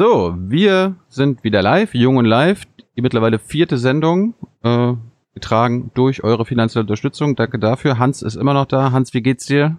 [0.00, 2.62] So, wir sind wieder live, jung und live.
[2.96, 4.94] Die mittlerweile vierte Sendung, äh,
[5.34, 7.36] getragen durch eure finanzielle Unterstützung.
[7.36, 7.98] Danke dafür.
[7.98, 8.92] Hans ist immer noch da.
[8.92, 9.78] Hans, wie geht's dir?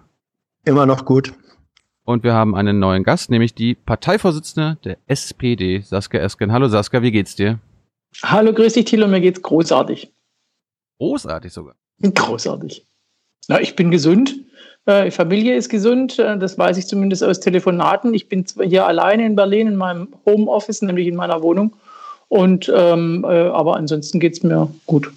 [0.64, 1.34] Immer noch gut.
[2.04, 6.52] Und wir haben einen neuen Gast, nämlich die Parteivorsitzende der SPD, Saskia Esken.
[6.52, 7.58] Hallo Saskia, wie geht's dir?
[8.22, 10.12] Hallo, grüß dich, Thilo, mir geht's großartig.
[10.98, 11.74] Großartig sogar.
[12.00, 12.86] Großartig.
[13.48, 14.36] Na, ich bin gesund.
[14.84, 18.14] Äh, Familie ist gesund, äh, das weiß ich zumindest aus Telefonaten.
[18.14, 21.74] Ich bin hier alleine in Berlin in meinem Homeoffice, nämlich in meiner Wohnung.
[22.28, 25.12] Und ähm, äh, aber ansonsten geht es mir gut.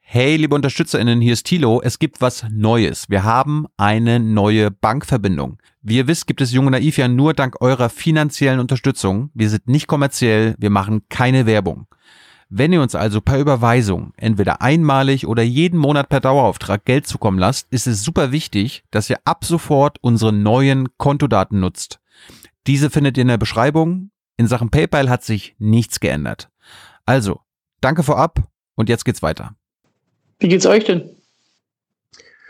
[0.00, 1.80] Hey, liebe UnterstützerInnen, hier ist Thilo.
[1.80, 3.08] Es gibt was Neues.
[3.08, 5.58] Wir haben eine neue Bankverbindung.
[5.80, 9.30] Wie ihr wisst, gibt es Junge Naiv ja nur dank eurer finanziellen Unterstützung.
[9.32, 11.86] Wir sind nicht kommerziell, wir machen keine Werbung.
[12.54, 17.38] Wenn ihr uns also per Überweisung entweder einmalig oder jeden Monat per Dauerauftrag Geld zukommen
[17.38, 21.98] lasst, ist es super wichtig, dass ihr ab sofort unsere neuen Kontodaten nutzt.
[22.66, 24.10] Diese findet ihr in der Beschreibung.
[24.36, 26.50] In Sachen PayPal hat sich nichts geändert.
[27.06, 27.40] Also,
[27.80, 28.42] danke vorab
[28.74, 29.54] und jetzt geht's weiter.
[30.38, 31.08] Wie geht's euch denn?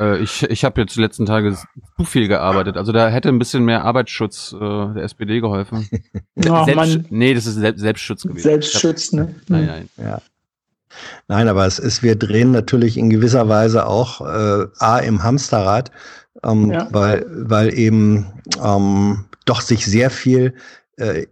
[0.02, 2.76] Äh, ich ich habe jetzt die letzten Tage zu viel gearbeitet.
[2.76, 5.88] Also da hätte ein bisschen mehr Arbeitsschutz äh, der SPD geholfen.
[6.48, 8.42] Oh, Selbst, nee, das ist Selbst, Selbstschutz gewesen.
[8.42, 9.34] Selbstschutz, ne?
[9.48, 9.88] Nein, nein.
[9.96, 10.22] Ja.
[11.28, 15.90] Nein, aber es ist, wir drehen natürlich in gewisser Weise auch äh, A im Hamsterrad,
[16.42, 16.88] ähm, ja.
[16.90, 18.26] weil, weil eben
[18.62, 20.54] ähm, doch sich sehr viel
[20.96, 21.26] äh,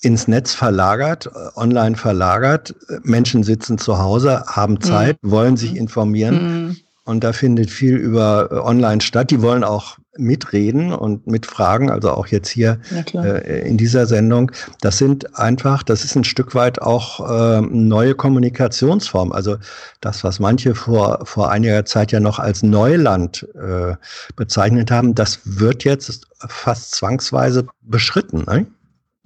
[0.00, 2.74] ins Netz verlagert, äh, online verlagert.
[3.02, 5.30] Menschen sitzen zu Hause, haben Zeit, mhm.
[5.30, 6.66] wollen sich informieren.
[6.68, 6.76] Mhm.
[7.04, 9.30] Und da findet viel über äh, online statt.
[9.30, 12.78] Die wollen auch mitreden und mitfragen, also auch jetzt hier
[13.14, 14.50] äh, in dieser Sendung.
[14.80, 19.32] Das sind einfach, das ist ein Stück weit auch äh, neue Kommunikationsform.
[19.32, 19.56] Also
[20.00, 23.96] das, was manche vor, vor einiger Zeit ja noch als Neuland äh,
[24.36, 28.44] bezeichnet haben, das wird jetzt fast zwangsweise beschritten.
[28.46, 28.66] Ne?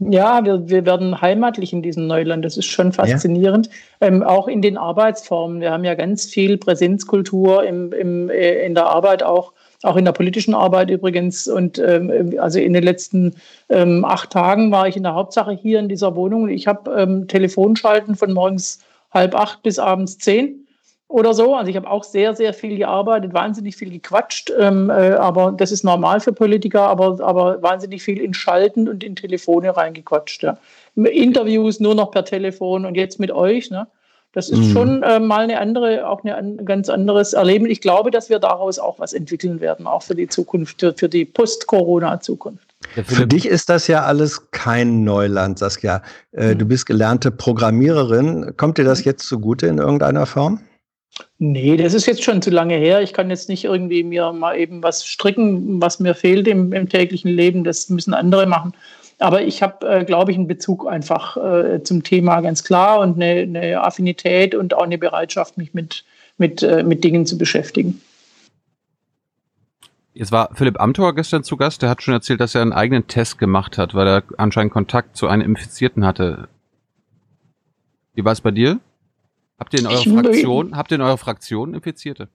[0.01, 2.45] Ja, wir, wir werden heimatlich in diesem Neuland.
[2.45, 3.69] Das ist schon faszinierend.
[4.01, 4.07] Ja.
[4.09, 5.61] Ähm, auch in den Arbeitsformen.
[5.61, 9.53] Wir haben ja ganz viel Präsenzkultur im, im, äh, in der Arbeit auch,
[9.83, 11.49] auch in der politischen Arbeit übrigens.
[11.49, 13.35] Und ähm, also in den letzten
[13.71, 16.49] ähm, acht Tagen war ich in der Hauptsache hier in dieser Wohnung.
[16.49, 18.79] Ich habe ähm, Telefonschalten von morgens
[19.11, 20.68] halb acht bis abends zehn
[21.09, 21.55] oder so.
[21.55, 25.73] Also ich habe auch sehr, sehr viel gearbeitet, wahnsinnig viel gequatscht, ähm, äh, aber das
[25.73, 30.43] ist normal für Politiker, aber, aber wahnsinnig viel in Schalten und in Telefone reingequatscht.
[30.43, 30.59] Ja.
[30.95, 33.71] Interviews nur noch per Telefon und jetzt mit euch.
[33.71, 33.87] Ne?
[34.33, 34.73] Das ist mhm.
[34.73, 37.67] schon äh, mal eine andere, auch eine, ein ganz anderes Erleben.
[37.67, 41.09] Ich glaube, dass wir daraus auch was entwickeln werden, auch für die Zukunft, für, für
[41.09, 42.69] die Post-Corona-Zukunft.
[43.07, 46.03] Für dich ist das ja alles kein Neuland, Saskia.
[46.33, 46.59] Äh, mhm.
[46.59, 48.55] Du bist gelernte Programmiererin.
[48.57, 50.61] Kommt dir das jetzt zugute in irgendeiner Form?
[51.39, 53.03] Nee, das ist jetzt schon zu lange her.
[53.03, 56.89] Ich kann jetzt nicht irgendwie mir mal eben was stricken, was mir fehlt im, im
[56.89, 57.65] täglichen Leben.
[57.65, 58.73] Das müssen andere machen.
[59.19, 63.17] Aber ich habe, äh, glaube ich, einen Bezug einfach äh, zum Thema ganz klar und
[63.17, 66.05] eine, eine, Affinität und auch eine Bereitschaft, mich mit,
[66.39, 68.01] mit, äh, mit Dingen zu beschäftigen.
[70.15, 71.83] Jetzt war Philipp Amthor gestern zu Gast.
[71.83, 75.17] Der hat schon erzählt, dass er einen eigenen Test gemacht hat, weil er anscheinend Kontakt
[75.17, 76.49] zu einem Infizierten hatte.
[78.15, 78.81] Wie war es bei dir?
[79.59, 82.29] Habt ihr in eurer Fraktion, habt ihr in eurer Fraktion Infizierte?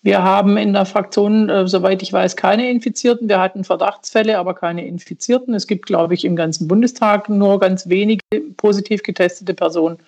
[0.00, 3.28] Wir haben in der Fraktion, äh, soweit ich weiß, keine Infizierten.
[3.28, 5.54] Wir hatten Verdachtsfälle, aber keine Infizierten.
[5.54, 8.22] Es gibt, glaube ich, im ganzen Bundestag nur ganz wenige
[8.56, 9.98] positiv getestete Personen.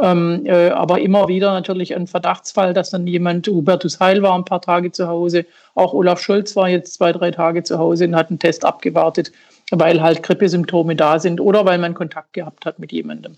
[0.00, 4.44] Ähm, äh, aber immer wieder natürlich ein Verdachtsfall, dass dann jemand, Hubertus Heil war ein
[4.44, 5.44] paar Tage zu Hause,
[5.74, 9.32] auch Olaf Scholz war jetzt zwei, drei Tage zu Hause und hat einen Test abgewartet,
[9.72, 13.36] weil halt Grippesymptome da sind oder weil man Kontakt gehabt hat mit jemandem.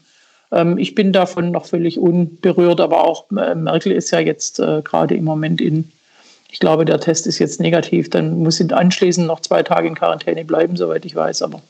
[0.53, 4.83] Ähm, ich bin davon noch völlig unberührt, aber auch äh, Merkel ist ja jetzt äh,
[4.83, 5.91] gerade im Moment in,
[6.51, 9.95] ich glaube, der Test ist jetzt negativ, dann muss sie anschließend noch zwei Tage in
[9.95, 11.63] Quarantäne bleiben, soweit ich weiß, aber.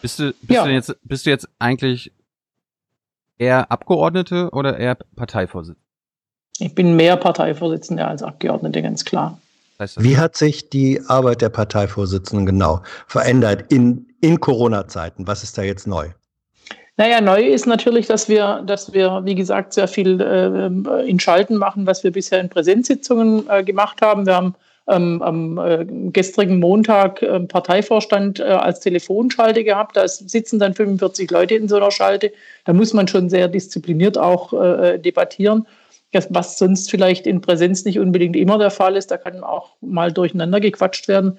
[0.00, 0.64] Bist du, bist ja.
[0.64, 2.12] du jetzt, bist du jetzt eigentlich
[3.38, 5.80] eher Abgeordnete oder eher Parteivorsitzende?
[6.58, 9.38] Ich bin mehr Parteivorsitzende als Abgeordnete, ganz klar.
[9.96, 15.26] Wie hat sich die Arbeit der Parteivorsitzenden genau verändert in, in Corona-Zeiten?
[15.26, 16.10] Was ist da jetzt neu?
[16.98, 21.56] Naja, neu ist natürlich, dass wir, dass wir, wie gesagt, sehr viel äh, in Schalten
[21.56, 24.26] machen, was wir bisher in Präsenzsitzungen äh, gemacht haben.
[24.26, 24.54] Wir haben
[24.88, 29.96] ähm, am äh, gestrigen Montag äh, Parteivorstand äh, als Telefonschalte gehabt.
[29.96, 32.32] Da sitzen dann 45 Leute in so einer Schalte.
[32.64, 35.66] Da muss man schon sehr diszipliniert auch äh, debattieren,
[36.28, 39.10] was sonst vielleicht in Präsenz nicht unbedingt immer der Fall ist.
[39.10, 41.38] Da kann auch mal durcheinander gequatscht werden.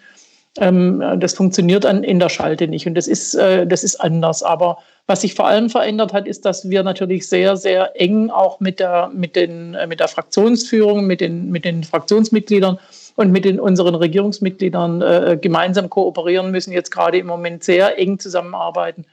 [0.60, 4.44] Ähm, das funktioniert an, in der Schalte nicht und das ist, äh, das ist anders.
[4.44, 4.78] Aber
[5.08, 8.80] was sich vor allem verändert hat, ist, dass wir natürlich sehr, sehr eng auch mit
[8.80, 12.78] der, mit den, äh, mit der Fraktionsführung, mit den, mit den Fraktionsmitgliedern
[13.16, 18.20] und mit den, unseren Regierungsmitgliedern äh, gemeinsam kooperieren müssen, jetzt gerade im Moment sehr eng
[18.20, 19.06] zusammenarbeiten.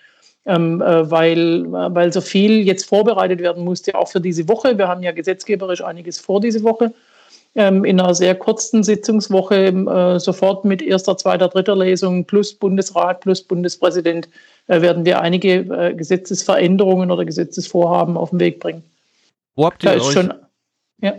[0.47, 4.79] ähm, äh, weil, weil so viel jetzt vorbereitet werden musste, auch für diese Woche.
[4.79, 6.93] Wir haben ja gesetzgeberisch einiges vor diese Woche.
[7.57, 13.21] Ähm, in einer sehr kurzen Sitzungswoche äh, sofort mit erster, zweiter, dritter Lesung plus Bundesrat
[13.21, 14.29] plus Bundespräsident
[14.69, 18.85] äh, werden wir einige äh, Gesetzesveränderungen oder Gesetzesvorhaben auf den Weg bringen.
[19.57, 20.33] Wo habt ihr euch, schon,
[21.03, 21.15] ja.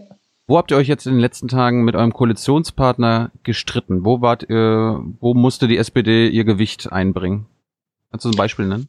[0.47, 4.05] Wo habt ihr euch jetzt in den letzten Tagen mit eurem Koalitionspartner gestritten?
[4.05, 7.45] Wo wart ihr, wo musste die SPD ihr Gewicht einbringen?
[8.09, 8.87] Kannst du ein Beispiel nennen?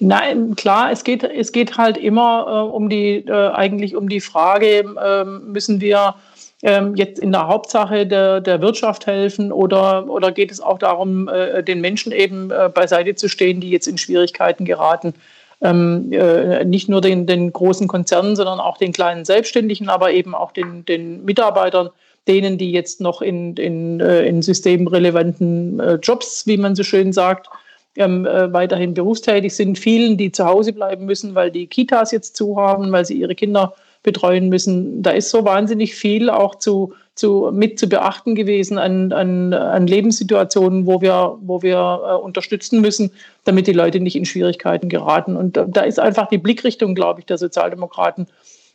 [0.00, 4.20] Nein, klar, es geht, es geht halt immer äh, um die, äh, eigentlich um die
[4.20, 6.16] Frage, äh, müssen wir
[6.64, 11.28] ähm, jetzt in der Hauptsache der, der Wirtschaft helfen oder, oder geht es auch darum,
[11.28, 15.14] äh, den Menschen eben äh, beiseite zu stehen, die jetzt in Schwierigkeiten geraten?
[15.60, 20.34] Ähm, äh, nicht nur den, den großen Konzernen, sondern auch den kleinen Selbstständigen, aber eben
[20.34, 21.90] auch den, den Mitarbeitern,
[22.26, 27.48] denen, die jetzt noch in, in, in systemrelevanten Jobs, wie man so schön sagt,
[27.96, 32.36] ähm, äh, weiterhin berufstätig sind, vielen, die zu Hause bleiben müssen, weil die Kitas jetzt
[32.36, 33.74] zu haben, weil sie ihre Kinder
[34.04, 35.02] betreuen müssen.
[35.02, 39.88] Da ist so wahnsinnig viel auch zu, zu, mit zu beachten gewesen an, an, an
[39.88, 43.10] Lebenssituationen, wo wir, wo wir äh, unterstützen müssen,
[43.44, 45.36] damit die Leute nicht in Schwierigkeiten geraten.
[45.36, 48.28] Und da, ist einfach die Blickrichtung, glaube ich, der Sozialdemokraten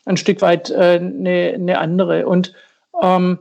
[0.05, 2.27] ein Stück weit äh, eine, eine andere.
[2.27, 2.53] Und
[3.01, 3.39] ähm,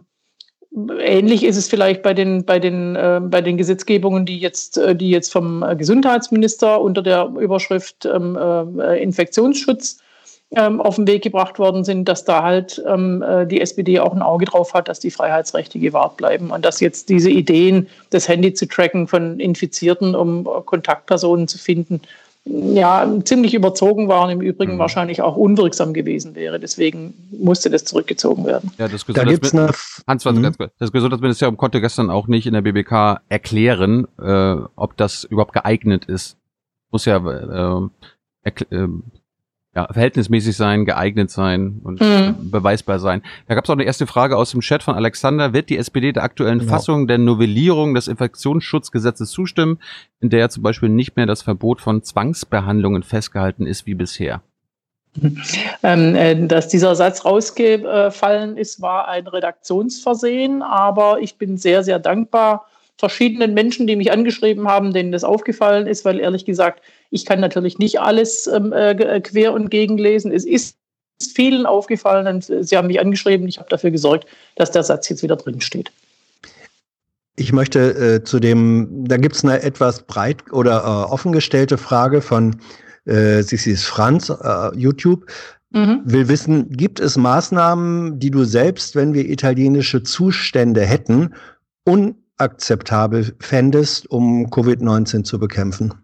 [1.00, 4.94] Ähnlich ist es vielleicht bei den, bei den, äh, bei den Gesetzgebungen, die jetzt, äh,
[4.94, 9.99] die jetzt vom Gesundheitsminister unter der Überschrift ähm, äh, Infektionsschutz
[10.56, 14.14] ähm, auf den Weg gebracht worden sind, dass da halt ähm, äh, die SPD auch
[14.14, 18.28] ein Auge drauf hat, dass die Freiheitsrechte gewahrt bleiben und dass jetzt diese Ideen, das
[18.28, 22.00] Handy zu tracken von Infizierten, um Kontaktpersonen zu finden,
[22.50, 24.78] ja, ziemlich überzogen waren, im Übrigen mhm.
[24.78, 26.58] wahrscheinlich auch unwirksam gewesen wäre.
[26.58, 28.70] Deswegen musste das zurückgezogen werden.
[28.78, 29.70] Ja, das da gibt's eine
[30.06, 30.54] Hans, warte, mhm.
[30.78, 36.06] Das Gesundheitsministerium konnte gestern auch nicht in der BBK erklären, äh, ob das überhaupt geeignet
[36.06, 36.36] ist.
[36.90, 38.88] Muss ja äh, äh,
[39.78, 42.50] ja, verhältnismäßig sein, geeignet sein und mhm.
[42.50, 43.22] beweisbar sein.
[43.46, 45.52] Da gab es auch eine erste Frage aus dem Chat von Alexander.
[45.52, 46.72] Wird die SPD der aktuellen genau.
[46.72, 49.78] Fassung der Novellierung des Infektionsschutzgesetzes zustimmen,
[50.20, 54.42] in der zum Beispiel nicht mehr das Verbot von Zwangsbehandlungen festgehalten ist wie bisher?
[55.84, 62.00] Ähm, äh, dass dieser Satz rausgefallen ist, war ein Redaktionsversehen, aber ich bin sehr, sehr
[62.00, 62.66] dankbar
[62.98, 67.40] verschiedenen Menschen, die mich angeschrieben haben, denen das aufgefallen ist, weil ehrlich gesagt, ich kann
[67.40, 70.32] natürlich nicht alles ähm, äh, äh quer und gegenlesen.
[70.32, 70.76] Es ist
[71.34, 73.48] vielen aufgefallen und sie haben mich angeschrieben.
[73.48, 75.90] Ich habe dafür gesorgt, dass der Satz jetzt wieder drin steht.
[77.36, 82.20] Ich möchte äh, zu dem, da gibt es eine etwas breit oder äh, offengestellte Frage
[82.20, 82.56] von
[83.04, 85.26] äh, Sissis Franz, äh, YouTube.
[85.70, 86.00] Mhm.
[86.04, 91.34] Will wissen, gibt es Maßnahmen, die du selbst, wenn wir italienische Zustände hätten,
[92.38, 95.94] unakzeptabel fändest, um Covid-19 zu bekämpfen?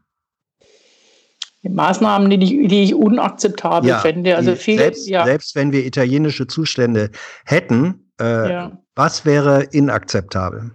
[1.63, 4.37] Maßnahmen, die ich, die ich unakzeptabel ja, fände.
[4.37, 5.25] Also viele, selbst, ja.
[5.25, 7.11] selbst wenn wir italienische Zustände
[7.47, 8.79] hätten, äh, ja.
[8.95, 10.73] was wäre inakzeptabel?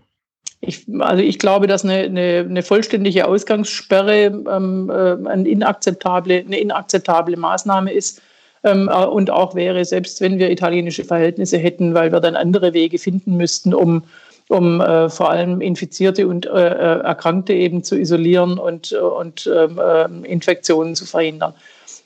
[0.61, 6.59] Ich, also ich glaube, dass eine, eine, eine vollständige Ausgangssperre ähm, äh, eine, inakzeptable, eine
[6.59, 8.21] inakzeptable Maßnahme ist
[8.63, 12.73] ähm, äh, und auch wäre, selbst wenn wir italienische Verhältnisse hätten, weil wir dann andere
[12.73, 14.03] Wege finden müssten, um
[14.49, 19.47] um äh, vor allem Infizierte und äh, äh Erkrankte eben zu isolieren und, äh, und
[19.47, 21.53] ähm, äh, Infektionen zu verhindern.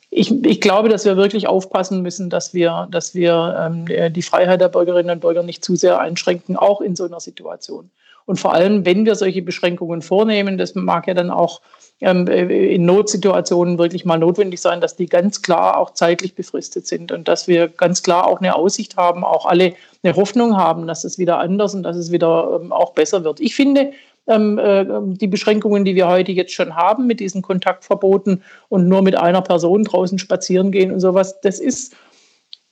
[0.10, 4.62] Ich, ich, glaube, dass wir wirklich aufpassen müssen, dass wir, dass wir ähm, die Freiheit
[4.62, 7.90] der Bürgerinnen und Bürger nicht zu sehr einschränken, auch in so einer Situation.
[8.26, 11.62] Und vor allem, wenn wir solche Beschränkungen vornehmen, das mag ja dann auch
[12.02, 16.88] ähm, äh, in Notsituationen wirklich mal notwendig sein, dass die ganz klar auch zeitlich befristet
[16.88, 20.88] sind und dass wir ganz klar auch eine Aussicht haben, auch alle eine Hoffnung haben,
[20.88, 23.40] dass es wieder anders und dass es wieder ähm, auch besser wird.
[23.40, 23.92] Ich finde,
[24.28, 24.86] ähm, äh,
[25.18, 29.42] die Beschränkungen, die wir heute jetzt schon haben mit diesen Kontaktverboten und nur mit einer
[29.42, 31.96] Person draußen spazieren gehen und sowas, das ist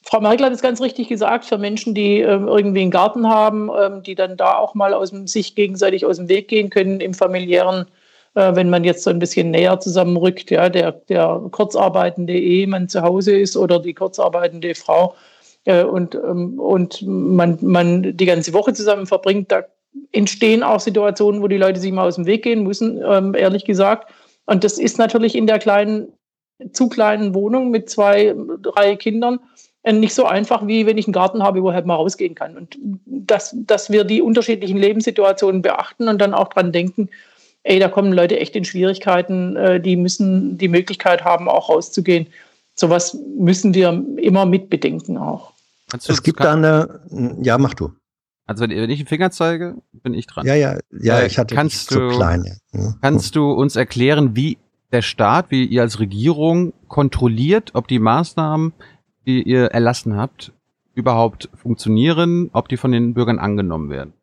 [0.04, 3.70] Frau Merkel hat es ganz richtig gesagt, für Menschen, die ähm, irgendwie einen Garten haben,
[3.80, 7.02] ähm, die dann da auch mal aus dem, sich gegenseitig aus dem Weg gehen können
[7.02, 7.86] im familiären
[8.36, 13.02] äh, wenn man jetzt so ein bisschen näher zusammenrückt, ja, der, der kurzarbeitende Ehemann zu
[13.02, 15.16] Hause ist oder die kurzarbeitende Frau
[15.66, 19.64] äh, und, ähm, und man, man die ganze Woche zusammen verbringt, da
[20.14, 23.66] entstehen auch Situationen, wo die Leute sich mal aus dem Weg gehen müssen, ähm, ehrlich
[23.66, 24.10] gesagt.
[24.46, 26.14] Und das ist natürlich in der kleinen,
[26.72, 29.40] zu kleinen Wohnung mit zwei, drei Kindern
[29.84, 32.56] nicht so einfach, wie wenn ich einen Garten habe, wo ich halt mal rausgehen kann.
[32.56, 37.10] Und dass, dass wir die unterschiedlichen Lebenssituationen beachten und dann auch dran denken,
[37.64, 42.28] ey, da kommen Leute echt in Schwierigkeiten, äh, die müssen die Möglichkeit haben, auch rauszugehen.
[42.76, 45.52] Sowas müssen wir immer mitbedenken auch.
[45.94, 47.02] Es gibt da eine,
[47.42, 47.92] ja, mach du.
[48.46, 50.46] Also wenn, ich den Finger zeige, bin ich dran.
[50.46, 52.46] Ja, ja, ja, ich hatte kannst du, zu klein.
[52.74, 52.96] Ja.
[53.02, 54.58] Kannst du uns erklären, wie
[54.92, 58.74] der Staat, wie ihr als Regierung kontrolliert, ob die Maßnahmen,
[59.26, 60.52] die ihr erlassen habt,
[60.94, 64.14] überhaupt funktionieren, ob die von den Bürgern angenommen werden?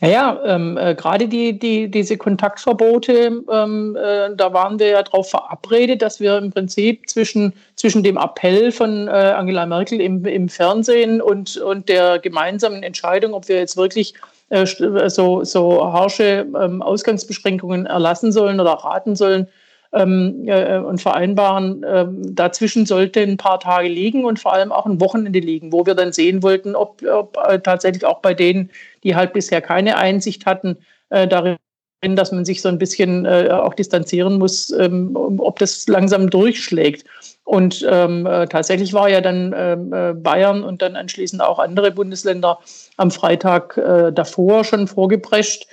[0.00, 5.30] Naja, ähm, äh, gerade die, die, diese Kontaktverbote, ähm, äh, da waren wir ja darauf
[5.30, 10.50] verabredet, dass wir im Prinzip zwischen, zwischen dem Appell von äh, Angela Merkel im, im
[10.50, 14.12] Fernsehen und, und der gemeinsamen Entscheidung, ob wir jetzt wirklich
[14.50, 14.66] äh,
[15.08, 19.48] so, so harsche ähm, Ausgangsbeschränkungen erlassen sollen oder raten sollen,
[19.94, 24.86] ähm, äh, und vereinbaren, ähm, dazwischen sollte ein paar Tage liegen und vor allem auch
[24.86, 28.70] ein Wochenende liegen, wo wir dann sehen wollten, ob, ob äh, tatsächlich auch bei denen,
[29.04, 30.76] die halt bisher keine Einsicht hatten,
[31.10, 31.56] äh, darin,
[32.02, 37.06] dass man sich so ein bisschen äh, auch distanzieren muss, ähm, ob das langsam durchschlägt.
[37.44, 41.92] Und ähm, äh, tatsächlich war ja dann ähm, äh, Bayern und dann anschließend auch andere
[41.92, 42.58] Bundesländer
[42.96, 45.66] am Freitag äh, davor schon vorgeprescht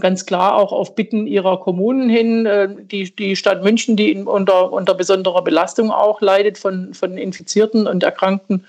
[0.00, 2.46] ganz klar auch auf Bitten ihrer Kommunen hin.
[2.46, 7.86] Äh, die, die Stadt München, die unter, unter besonderer Belastung auch leidet von, von Infizierten
[7.86, 8.64] und Erkrankten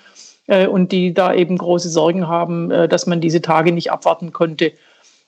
[0.48, 4.34] äh, und die da eben große Sorgen haben, äh, dass man diese Tage nicht abwarten
[4.34, 4.72] konnte.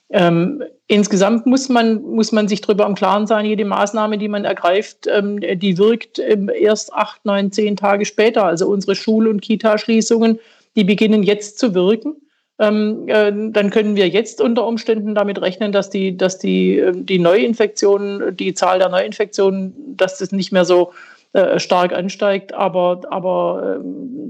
[0.09, 4.45] Ähm, insgesamt muss man, muss man sich darüber im Klaren sein, jede Maßnahme, die man
[4.45, 8.45] ergreift, ähm, die wirkt ähm, erst acht, neun, zehn Tage später.
[8.45, 10.39] Also unsere Schul- und Kitaschließungen,
[10.75, 12.15] die beginnen jetzt zu wirken
[12.59, 16.91] ähm, äh, dann können wir jetzt unter Umständen damit rechnen, dass die, dass die, äh,
[16.95, 20.91] die Neuinfektionen, die Zahl der Neuinfektionen, dass das nicht mehr so
[21.33, 22.53] äh, stark ansteigt.
[22.53, 23.83] Aber, aber äh,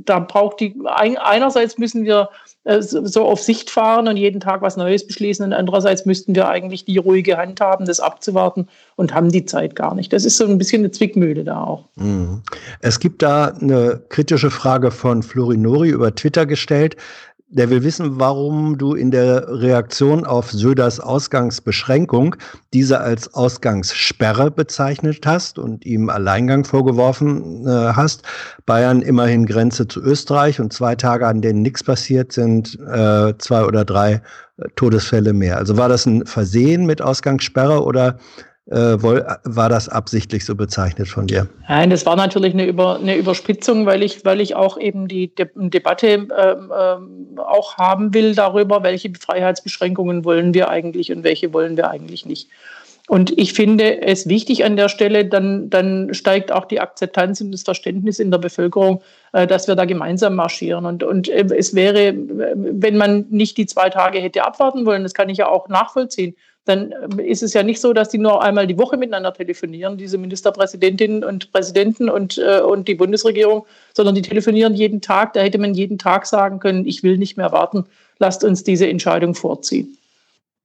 [0.04, 2.30] da braucht die, ein, einerseits müssen wir
[2.66, 6.50] äh, so auf Sicht fahren und jeden Tag was Neues beschließen und andererseits müssten wir
[6.50, 8.68] eigentlich die ruhige Hand haben, das abzuwarten
[8.98, 10.12] und haben die Zeit gar nicht.
[10.12, 11.86] Das ist so ein bisschen eine Zwickmühle da auch.
[11.96, 12.42] Mhm.
[12.82, 16.98] Es gibt da eine kritische Frage von Florinori über Twitter gestellt.
[17.50, 22.36] Der will wissen, warum du in der Reaktion auf Söders Ausgangsbeschränkung
[22.74, 28.24] diese als Ausgangssperre bezeichnet hast und ihm Alleingang vorgeworfen äh, hast.
[28.66, 33.64] Bayern immerhin Grenze zu Österreich und zwei Tage, an denen nichts passiert, sind äh, zwei
[33.64, 34.22] oder drei
[34.58, 35.56] äh, Todesfälle mehr.
[35.56, 38.20] Also war das ein Versehen mit Ausgangssperre oder
[38.70, 41.48] äh, war das absichtlich so bezeichnet von dir?
[41.70, 45.34] Nein, das war natürlich eine, Über, eine Überspitzung, weil ich, weil ich auch eben die
[45.34, 51.54] De Debatte ähm, ähm, auch haben will darüber, welche Freiheitsbeschränkungen wollen wir eigentlich und welche
[51.54, 52.50] wollen wir eigentlich nicht.
[53.08, 57.54] Und ich finde es wichtig an der Stelle, dann, dann steigt auch die Akzeptanz und
[57.54, 60.86] das Verständnis in der Bevölkerung, äh, dass wir da gemeinsam marschieren.
[60.86, 65.14] Und, und äh, es wäre, wenn man nicht die zwei Tage hätte abwarten wollen, das
[65.14, 66.36] kann ich ja auch nachvollziehen,
[66.68, 69.98] dann äh, ist es ja nicht so, dass die nur einmal die Woche miteinander telefonieren,
[69.98, 75.34] diese Ministerpräsidentinnen und Präsidenten und, äh, und die Bundesregierung, sondern die telefonieren jeden Tag.
[75.34, 77.86] Da hätte man jeden Tag sagen können, ich will nicht mehr warten,
[78.20, 79.98] lasst uns diese Entscheidung vorziehen.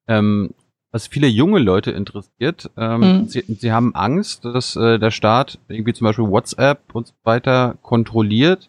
[0.08, 0.50] Ähm,
[0.92, 3.28] was viele junge Leute interessiert, ähm, mhm.
[3.28, 7.76] sie, sie, haben Angst, dass äh, der Staat irgendwie zum Beispiel WhatsApp und so weiter
[7.82, 8.68] kontrolliert,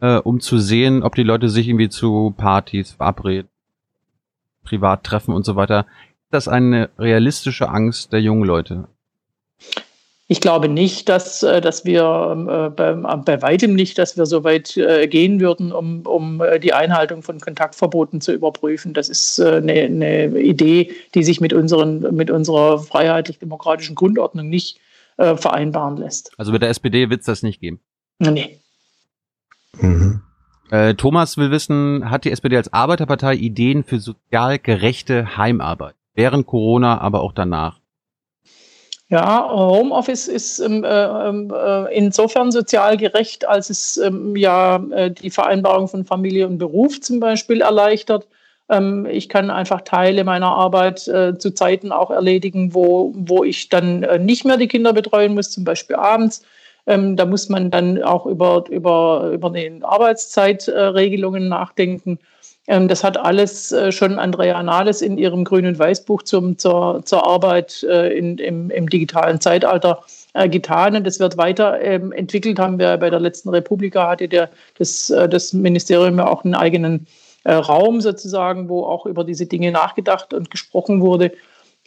[0.00, 3.48] äh, um zu sehen, ob die Leute sich irgendwie zu Partys verabreden,
[4.64, 5.86] privat treffen und so weiter
[6.30, 8.88] das eine realistische Angst der jungen Leute?
[10.28, 14.42] Ich glaube nicht, dass, äh, dass wir äh, bei, bei weitem nicht, dass wir so
[14.42, 18.92] weit äh, gehen würden, um, um die Einhaltung von Kontaktverboten zu überprüfen.
[18.92, 24.80] Das ist eine, eine Idee, die sich mit, unseren, mit unserer freiheitlich-demokratischen Grundordnung nicht
[25.16, 26.32] äh, vereinbaren lässt.
[26.38, 27.80] Also mit der SPD wird es das nicht geben?
[28.18, 28.58] Nee.
[29.80, 30.22] Mhm.
[30.70, 35.94] Äh, Thomas will wissen, hat die SPD als Arbeiterpartei Ideen für sozial gerechte Heimarbeit?
[36.16, 37.78] Während Corona, aber auch danach?
[39.08, 45.30] Ja, Homeoffice ist ähm, äh, äh, insofern sozial gerecht, als es ähm, ja äh, die
[45.30, 48.26] Vereinbarung von Familie und Beruf zum Beispiel erleichtert.
[48.68, 53.68] Ähm, ich kann einfach Teile meiner Arbeit äh, zu Zeiten auch erledigen, wo, wo ich
[53.68, 56.42] dann äh, nicht mehr die Kinder betreuen muss, zum Beispiel abends.
[56.88, 62.18] Ähm, da muss man dann auch über, über, über den Arbeitszeitregelungen nachdenken.
[62.68, 67.02] Ähm, das hat alles äh, schon Andrea Nahles in ihrem Grün- und Weißbuch zum, zur,
[67.04, 70.02] zur Arbeit äh, in, im, im digitalen Zeitalter
[70.34, 70.96] äh, getan.
[70.96, 72.12] Und das wird weiter ähm.
[72.58, 77.06] Haben wir bei der letzten Republika hatte der, das, das Ministerium ja auch einen eigenen
[77.48, 81.30] Raum sozusagen, wo auch über diese Dinge nachgedacht und gesprochen wurde.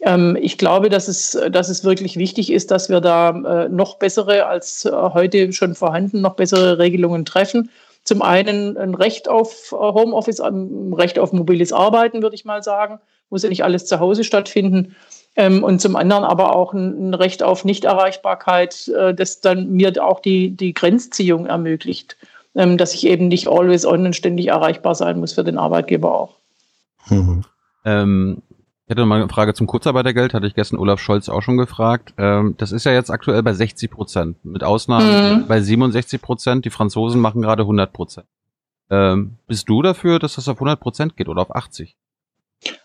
[0.00, 4.46] Ähm, ich glaube, dass es, dass es wirklich wichtig ist, dass wir da noch bessere
[4.46, 7.70] als heute schon vorhanden, noch bessere Regelungen treffen
[8.10, 12.60] zum einen ein Recht auf äh, Homeoffice, ein Recht auf mobiles Arbeiten, würde ich mal
[12.60, 12.98] sagen.
[13.30, 14.96] Muss ja nicht alles zu Hause stattfinden.
[15.36, 20.18] Ähm, und zum anderen aber auch ein, Recht auf Nichterreichbarkeit, äh, das dann mir auch
[20.18, 22.16] die, die Grenzziehung ermöglicht,
[22.56, 26.12] ähm, dass ich eben nicht always on und ständig erreichbar sein muss für den Arbeitgeber
[26.12, 26.34] auch.
[27.10, 27.44] Mhm.
[27.84, 28.42] Ähm,
[28.90, 32.12] Ich hätte mal eine Frage zum Kurzarbeitergeld, hatte ich gestern Olaf Scholz auch schon gefragt.
[32.18, 35.46] Ähm, das ist ja jetzt aktuell bei 60 Prozent, mit Ausnahme mhm.
[35.46, 36.64] bei 67 Prozent.
[36.64, 38.26] Die Franzosen machen gerade 100 Prozent.
[38.90, 41.94] Ähm, bist du dafür, dass das auf 100 Prozent geht oder auf 80?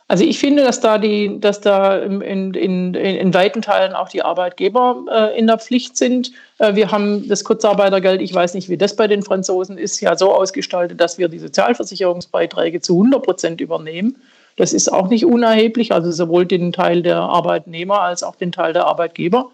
[0.07, 4.07] Also ich finde, dass da die, dass da in, in, in, in weiten Teilen auch
[4.07, 6.33] die Arbeitgeber äh, in der Pflicht sind.
[6.59, 10.15] Äh, wir haben das Kurzarbeitergeld, ich weiß nicht, wie das bei den Franzosen ist, ja
[10.15, 14.17] so ausgestaltet, dass wir die Sozialversicherungsbeiträge zu 100 Prozent übernehmen.
[14.57, 18.73] Das ist auch nicht unerheblich, also sowohl den Teil der Arbeitnehmer als auch den Teil
[18.73, 19.51] der Arbeitgeber.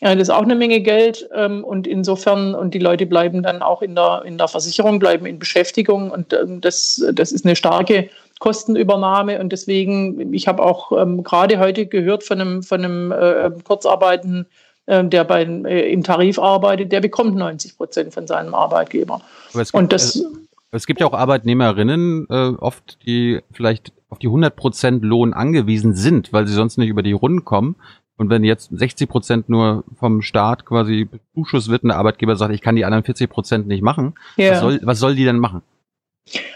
[0.00, 3.62] Ja, das ist auch eine Menge Geld ähm, und insofern, und die Leute bleiben dann
[3.62, 7.54] auch in der, in der Versicherung, bleiben in Beschäftigung und ähm, das, das ist eine
[7.54, 8.08] starke
[8.40, 13.52] Kostenübernahme und deswegen, ich habe auch ähm, gerade heute gehört von einem, von einem äh,
[13.62, 14.46] Kurzarbeiten,
[14.86, 19.20] äh, der bei, äh, im Tarif arbeitet, der bekommt 90 Prozent von seinem Arbeitgeber.
[19.52, 20.26] Gibt, und das, es,
[20.72, 25.94] es, gibt ja auch Arbeitnehmerinnen äh, oft, die vielleicht auf die 100 Prozent Lohn angewiesen
[25.94, 27.76] sind, weil sie sonst nicht über die Runden kommen.
[28.18, 32.52] Und wenn jetzt 60 Prozent nur vom Staat quasi Zuschuss wird und der Arbeitgeber sagt,
[32.52, 34.52] ich kann die anderen 40 Prozent nicht machen, ja.
[34.52, 35.62] was, soll, was soll die denn machen?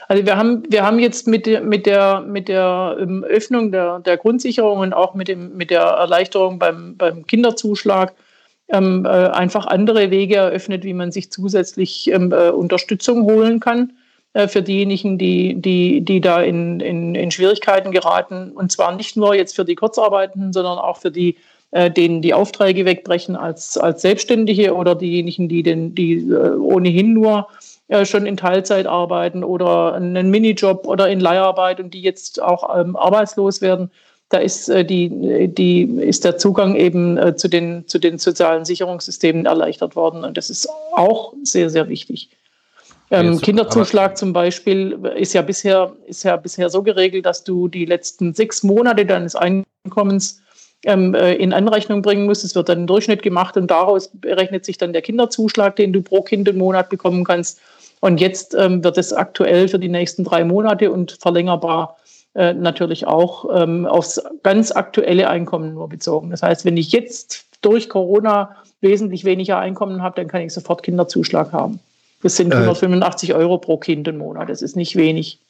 [0.07, 4.01] Also wir haben, wir haben jetzt mit der, mit der, mit der ähm, Öffnung der,
[4.01, 8.13] der Grundsicherung und auch mit, dem, mit der Erleichterung beim, beim Kinderzuschlag
[8.69, 13.93] ähm, äh, einfach andere Wege eröffnet, wie man sich zusätzlich ähm, äh, Unterstützung holen kann
[14.49, 18.53] für diejenigen, die, die, die da in, in, in Schwierigkeiten geraten.
[18.53, 21.37] Und zwar nicht nur jetzt für die Kurzarbeitenden, sondern auch für die,
[21.71, 27.13] äh, denen die Aufträge wegbrechen als, als Selbstständige oder diejenigen, die, den, die äh, ohnehin
[27.13, 27.49] nur
[27.89, 32.79] äh, schon in Teilzeit arbeiten oder einen Minijob oder in Leiharbeit und die jetzt auch
[32.79, 33.91] ähm, arbeitslos werden.
[34.29, 38.65] Da ist, äh, die, die, ist der Zugang eben äh, zu, den, zu den sozialen
[38.65, 40.25] Sicherungssystemen erleichtert worden.
[40.25, 42.31] Und das ist auch sehr, sehr wichtig.
[43.11, 47.85] Ähm, Kinderzuschlag zum Beispiel ist ja bisher, ist ja bisher so geregelt, dass du die
[47.85, 50.43] letzten sechs Monate deines Einkommens
[50.85, 52.45] ähm, äh, in Anrechnung bringen musst.
[52.45, 56.03] Es wird dann ein Durchschnitt gemacht und daraus berechnet sich dann der Kinderzuschlag, den du
[56.03, 57.61] pro Kind im Monat bekommen kannst.
[58.01, 61.97] Und jetzt ähm, wird es aktuell für die nächsten drei Monate und verlängerbar
[62.35, 66.31] äh, natürlich auch ähm, aufs ganz aktuelle Einkommen nur bezogen.
[66.31, 70.83] Das heißt, wenn ich jetzt durch Corona wesentlich weniger Einkommen habe, dann kann ich sofort
[70.83, 71.81] Kinderzuschlag haben.
[72.23, 74.49] Das sind 185 äh, Euro pro Kind im Monat.
[74.49, 75.41] Das ist nicht wenig.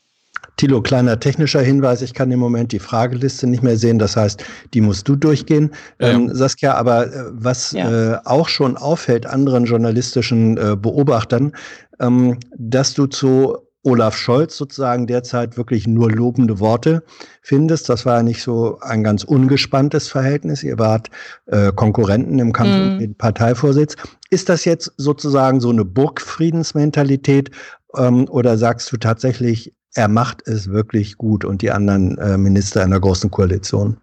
[0.56, 2.02] Tilo, kleiner technischer Hinweis.
[2.02, 3.98] Ich kann im Moment die Frageliste nicht mehr sehen.
[3.98, 5.70] Das heißt, die musst du durchgehen.
[6.00, 6.08] Ja.
[6.08, 8.14] Ähm, Saskia, aber äh, was ja.
[8.14, 11.52] äh, auch schon auffällt anderen journalistischen äh, Beobachtern,
[12.00, 17.04] ähm, dass du zu Olaf Scholz sozusagen derzeit wirklich nur lobende Worte
[17.40, 17.88] findest.
[17.88, 20.64] Das war ja nicht so ein ganz ungespanntes Verhältnis.
[20.64, 21.08] Ihr wart
[21.46, 22.92] äh, Konkurrenten im Kampf mhm.
[22.92, 23.94] um den Parteivorsitz.
[24.28, 27.52] Ist das jetzt sozusagen so eine Burgfriedensmentalität
[27.96, 32.82] ähm, oder sagst du tatsächlich, er macht es wirklich gut und die anderen äh, Minister
[32.82, 33.98] einer großen Koalition?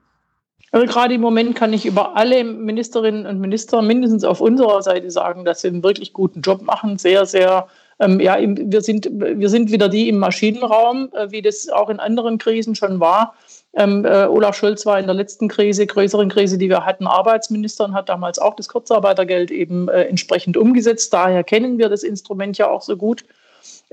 [0.72, 5.12] Also gerade im Moment kann ich über alle Ministerinnen und Minister mindestens auf unserer Seite
[5.12, 7.68] sagen, dass sie einen wirklich guten Job machen, sehr, sehr
[8.00, 12.00] ähm, ja, wir sind, wir sind wieder die im Maschinenraum, äh, wie das auch in
[12.00, 13.36] anderen Krisen schon war.
[13.76, 17.86] Ähm, äh, Olaf Scholz war in der letzten Krise, größeren Krise, die wir hatten, Arbeitsminister
[17.86, 21.12] und hat damals auch das Kurzarbeitergeld eben äh, entsprechend umgesetzt.
[21.14, 23.24] Daher kennen wir das Instrument ja auch so gut.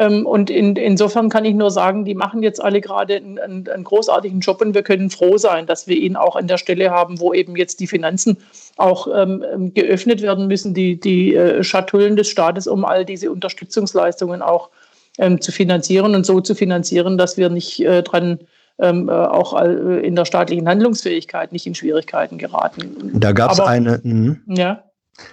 [0.01, 3.85] Ähm, und in, insofern kann ich nur sagen, die machen jetzt alle gerade einen, einen,
[3.85, 7.21] großartigen Job und wir können froh sein, dass wir ihn auch an der Stelle haben,
[7.21, 8.39] wo eben jetzt die Finanzen
[8.79, 13.31] auch ähm, ähm, geöffnet werden müssen, die, die äh, Schatullen des Staates, um all diese
[13.31, 14.71] Unterstützungsleistungen auch
[15.19, 18.39] ähm, zu finanzieren und so zu finanzieren, dass wir nicht äh, dran
[18.79, 23.21] ähm, äh, auch äh, in der staatlichen Handlungsfähigkeit nicht in Schwierigkeiten geraten.
[23.21, 24.01] Da gab es eine.
[24.03, 24.37] Mh.
[24.47, 24.83] Ja.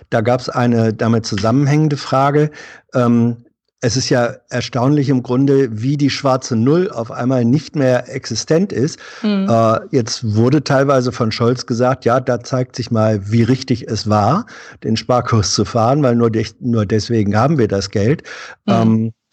[0.10, 2.51] Da gab es eine damit zusammenhängende Frage.
[2.93, 3.45] Ähm,
[3.81, 8.73] es ist ja erstaunlich im Grunde, wie die schwarze Null auf einmal nicht mehr existent
[8.73, 8.99] ist.
[9.21, 9.47] Mhm.
[9.49, 14.09] Äh, jetzt wurde teilweise von Scholz gesagt, ja, da zeigt sich mal, wie richtig es
[14.09, 14.47] war,
[14.83, 18.23] den Sparkurs zu fahren, weil nur, de nur deswegen haben wir das Geld.
[18.65, 18.73] Mhm.
[18.73, 19.26] Ähm, äh,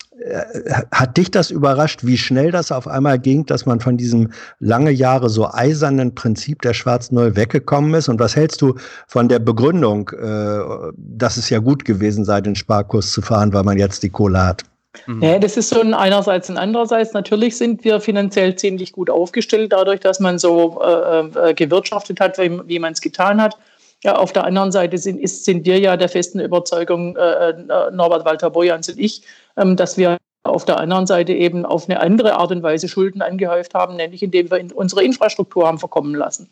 [0.91, 4.91] hat dich das überrascht, wie schnell das auf einmal ging, dass man von diesem lange
[4.91, 8.09] Jahre so eisernen Prinzip der Schwarzen Null weggekommen ist?
[8.09, 8.75] Und was hältst du
[9.07, 13.65] von der Begründung, äh, dass es ja gut gewesen sei, den Sparkurs zu fahren, weil
[13.65, 14.63] man jetzt die Kohle hat?
[15.07, 15.23] Mhm.
[15.23, 17.13] Ja, das ist so ein einerseits und andererseits.
[17.13, 22.39] Natürlich sind wir finanziell ziemlich gut aufgestellt, dadurch, dass man so äh, äh gewirtschaftet hat,
[22.39, 23.57] wie, wie man es getan hat.
[24.05, 27.91] Ja, auf der anderen Seite sind, ist, sind wir ja der festen Überzeugung, äh, äh,
[27.91, 29.23] Norbert Walter Bojans und ich,
[29.57, 33.23] ähm, dass wir auf der anderen Seite eben auf eine andere Art und Weise Schulden
[33.23, 36.51] angehäuft haben, nämlich indem wir in unsere Infrastruktur haben verkommen lassen.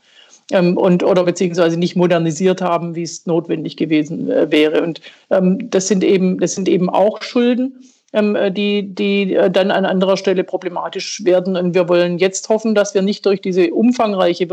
[0.50, 4.82] Ähm, und oder beziehungsweise nicht modernisiert haben, wie es notwendig gewesen äh, wäre.
[4.82, 7.84] Und ähm, das sind eben, das sind eben auch Schulden.
[8.12, 11.56] ähm, die, die äh, dann an anderer Stelle problematisch werden.
[11.56, 14.48] Und wir wollen jetzt hoffen, dass wir nicht durch diese umfangreiche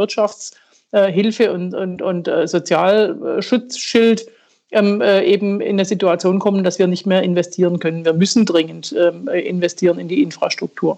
[0.91, 4.25] Wirtschaftshilfe und, und, und Sozialschutzschild
[4.71, 8.06] ähm, eben in eine Situation kommen, dass wir nicht mehr investieren können.
[8.06, 10.97] Wir müssen dringend ähm, investieren in die Infrastruktur.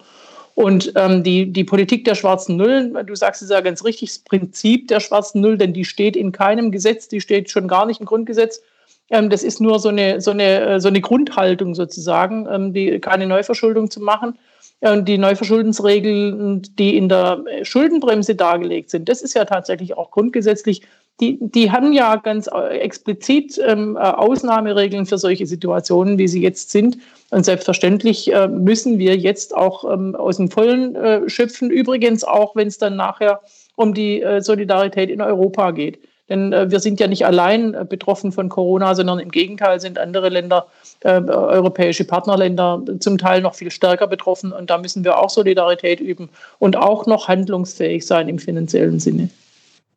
[0.55, 4.19] Und ähm, die, die Politik der schwarzen Nullen, du sagst es ja ganz richtig, das
[4.19, 7.99] Prinzip der schwarzen Null, denn die steht in keinem Gesetz, die steht schon gar nicht
[7.99, 8.61] im Grundgesetz.
[9.09, 12.99] Ähm, das ist nur so eine, so eine, äh, so eine Grundhaltung sozusagen, ähm, die,
[12.99, 14.37] keine Neuverschuldung zu machen.
[14.81, 20.81] Und die Neuverschuldensregeln, die in der Schuldenbremse dargelegt sind, das ist ja tatsächlich auch grundgesetzlich
[21.21, 26.41] die, die haben ja ganz äh, explizit ähm, äh, Ausnahmeregeln für solche Situationen, wie sie
[26.41, 26.97] jetzt sind.
[27.29, 31.69] Und selbstverständlich äh, müssen wir jetzt auch ähm, aus dem Vollen äh, schöpfen.
[31.69, 33.41] Übrigens auch, wenn es dann nachher
[33.75, 35.99] um die äh, Solidarität in Europa geht.
[36.31, 40.29] Denn äh, wir sind ja nicht allein betroffen von Corona, sondern im Gegenteil sind andere
[40.29, 40.67] Länder,
[41.03, 44.53] europäische Partnerländer zum Teil noch viel stärker betroffen.
[44.53, 49.29] Und da müssen wir auch Solidarität üben und auch noch handlungsfähig sein im finanziellen Sinne.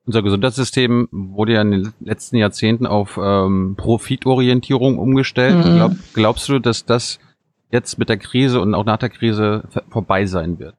[0.06, 5.64] Unser Gesundheitssystem wurde ja in den letzten Jahrzehnten auf ähm, Profitorientierung umgestellt.
[5.64, 5.76] Mhm.
[5.76, 7.18] Glaub, glaubst du, dass das
[7.70, 10.74] jetzt mit der Krise und auch nach der Krise vorbei sein wird?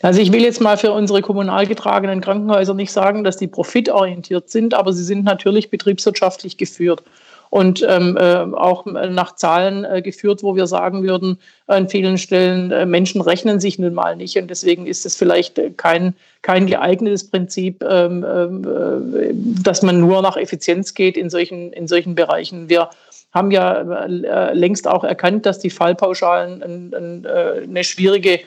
[0.00, 4.48] Also ich will jetzt mal für unsere kommunal getragenen Krankenhäuser nicht sagen, dass die profitorientiert
[4.48, 7.02] sind, aber sie sind natürlich betriebswirtschaftlich geführt
[7.50, 12.70] und ähm, äh, auch nach Zahlen äh, geführt, wo wir sagen würden, an vielen Stellen,
[12.70, 17.28] äh, Menschen rechnen sich nun mal nicht und deswegen ist es vielleicht kein, kein geeignetes
[17.30, 19.32] Prinzip, ähm, äh,
[19.62, 22.68] dass man nur nach Effizienz geht in solchen, in solchen Bereichen.
[22.68, 22.90] Wir
[23.32, 28.40] haben ja äh, längst auch erkannt, dass die Fallpauschalen ein, ein, äh, eine schwierige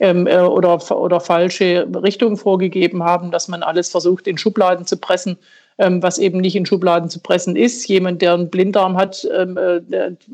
[0.00, 5.38] ähm, oder, oder falsche Richtung vorgegeben haben, dass man alles versucht, in Schubladen zu pressen
[5.78, 7.86] ähm, was eben nicht in Schubladen zu pressen ist.
[7.88, 9.80] Jemand, der einen Blinddarm hat, ähm, äh,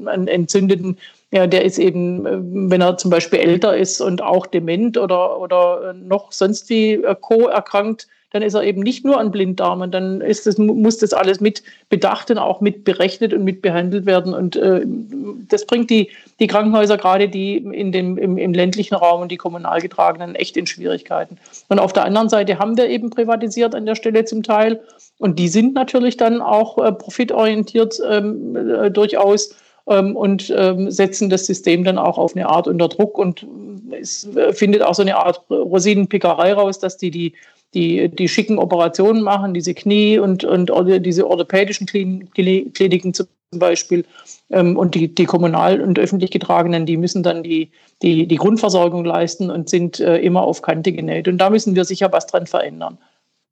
[0.07, 0.99] einen entzündeten,
[1.31, 2.39] ja, der ist eben, äh,
[2.71, 7.15] wenn er zum Beispiel älter ist und auch dement oder, oder noch sonst wie äh,
[7.21, 7.49] Co.
[7.49, 11.63] erkrankt, dann ist er eben nicht nur an Blinddarm dann das, muss das alles mit
[11.89, 14.35] bedacht und auch mit berechnet und mit behandelt werden.
[14.35, 14.83] Und äh,
[15.49, 19.37] das bringt die, die Krankenhäuser, gerade die in dem, im, im ländlichen Raum und die
[19.37, 21.39] kommunal getragenen, echt in Schwierigkeiten.
[21.69, 24.81] Und auf der anderen Seite haben wir eben privatisiert an der Stelle zum Teil.
[25.19, 29.55] Und die sind natürlich dann auch äh, profitorientiert ähm, äh, durchaus
[29.87, 33.17] ähm, und ähm, setzen das System dann auch auf eine Art unter Druck.
[33.17, 33.47] Und
[33.93, 37.35] es äh, findet auch so eine Art Rosinenpickerei raus, dass die die
[37.75, 40.71] die, die schicken Operationen machen, diese Knie- und, und
[41.05, 44.05] diese orthopädischen Kliniken zum Beispiel
[44.51, 47.71] ähm, und die, die kommunal und öffentlich getragenen, die müssen dann die,
[48.03, 51.29] die, die Grundversorgung leisten und sind äh, immer auf Kante genäht.
[51.29, 52.99] Und da müssen wir sicher was dran verändern.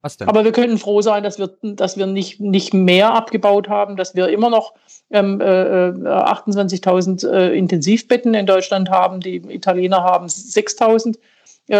[0.02, 0.28] Was denn?
[0.28, 4.14] Aber wir können froh sein, dass wir, dass wir nicht, nicht mehr abgebaut haben, dass
[4.14, 4.74] wir immer noch
[5.10, 9.20] ähm, äh, 28.000 äh, äh, Intensivbetten in Deutschland haben.
[9.20, 11.18] Die Italiener haben 6.000 äh,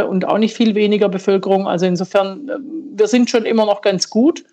[0.01, 1.69] und auch nicht viel weniger Bevölkerung.
[1.69, 2.55] Also insofern, äh,
[2.97, 4.45] wir sind schon immer noch ganz gut.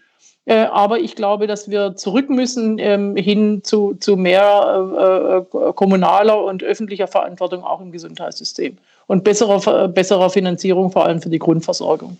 [0.45, 6.63] Äh, aber ich glaube, dass wir zurück müssen ähm, hin zu, zu mehr kommunaler und
[6.63, 12.17] öffentlicher Verantwortung auch im Gesundheitssystem und besserer, besserer Finanzierung vor allem für die Grundversorgung.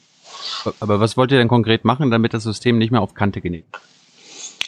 [0.79, 3.65] Aber was wollt ihr denn konkret machen, damit das System nicht mehr auf Kante genäht?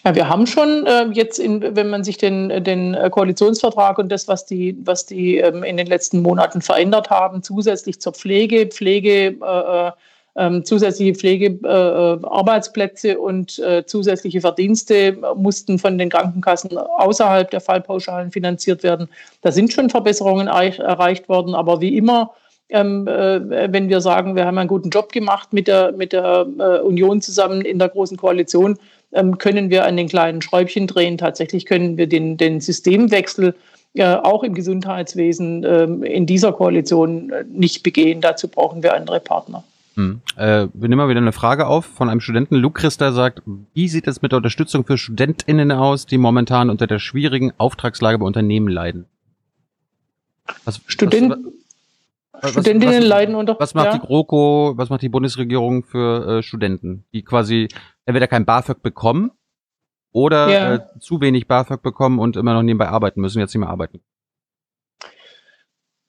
[0.03, 4.27] Ja, wir haben schon äh, jetzt, in, wenn man sich den, den Koalitionsvertrag und das,
[4.27, 9.37] was die, was die ähm, in den letzten Monaten verändert haben, zusätzlich zur Pflege, Pflege,
[9.41, 9.91] äh, äh
[10.35, 18.31] ähm, zusätzliche Pflegearbeitsplätze äh, und äh, zusätzliche Verdienste mussten von den Krankenkassen außerhalb der Fallpauschalen
[18.31, 19.09] finanziert werden.
[19.41, 22.31] Da sind schon Verbesserungen erreicht worden, aber wie immer
[22.69, 26.47] ähm, äh, wenn wir sagen, wir haben einen guten Job gemacht mit der, mit der
[26.57, 28.79] äh, Union zusammen in der Großen Koalition,
[29.13, 31.17] ähm, können wir an den kleinen Schräubchen drehen.
[31.17, 33.55] Tatsächlich können wir den, den Systemwechsel
[33.93, 38.21] äh, auch im Gesundheitswesen äh, in dieser Koalition äh, nicht begehen.
[38.21, 39.63] Dazu brauchen wir andere Partner.
[39.95, 40.21] Hm.
[40.37, 42.55] Äh, wir nehmen mal wieder eine Frage auf von einem Studenten.
[42.55, 43.41] Luke Christa sagt,
[43.73, 48.17] wie sieht es mit der Unterstützung für StudentInnen aus, die momentan unter der schwierigen Auftragslage
[48.17, 49.05] bei Unternehmen leiden?
[50.63, 51.45] Was, Studenten?
[51.45, 51.60] Was,
[52.43, 53.59] Studentinnen was, leiden unter.
[53.59, 53.93] Was macht ja?
[53.93, 57.67] die GroKo, was macht die Bundesregierung für äh, Studenten, die quasi
[58.05, 59.31] entweder kein BAföG bekommen
[60.11, 60.75] oder ja.
[60.75, 64.01] äh, zu wenig BAföG bekommen und immer noch nebenbei arbeiten müssen, jetzt nicht mehr arbeiten.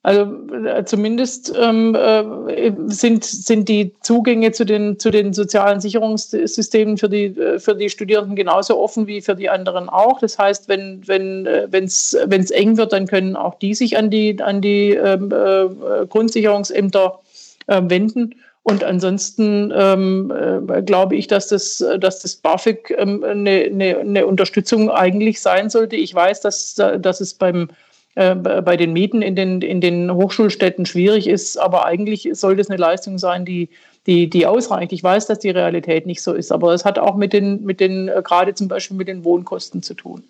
[0.03, 0.29] Also
[0.65, 7.07] äh, zumindest ähm, äh, sind, sind die Zugänge zu den, zu den sozialen Sicherungssystemen für
[7.07, 10.19] die, äh, für die Studierenden genauso offen wie für die anderen auch.
[10.19, 14.09] Das heißt, wenn wenn äh, wenn's, wenn's eng wird, dann können auch die sich an
[14.09, 17.19] die, an die ähm, äh, Grundsicherungsämter
[17.67, 18.35] äh, wenden.
[18.63, 20.33] Und ansonsten ähm,
[20.67, 25.69] äh, glaube ich, dass das, dass das BAföG ähm, eine, eine, eine, Unterstützung eigentlich sein
[25.69, 25.95] sollte.
[25.95, 27.69] Ich weiß, dass, dass es beim,
[28.15, 31.57] äh, bei den Mieten in den, in den Hochschulstädten schwierig ist.
[31.57, 33.69] Aber eigentlich sollte es eine Leistung sein, die,
[34.05, 34.91] die, die ausreicht.
[34.91, 37.79] Ich weiß, dass die Realität nicht so ist, aber es hat auch mit den, mit
[37.79, 40.23] den äh, gerade zum Beispiel mit den Wohnkosten zu tun.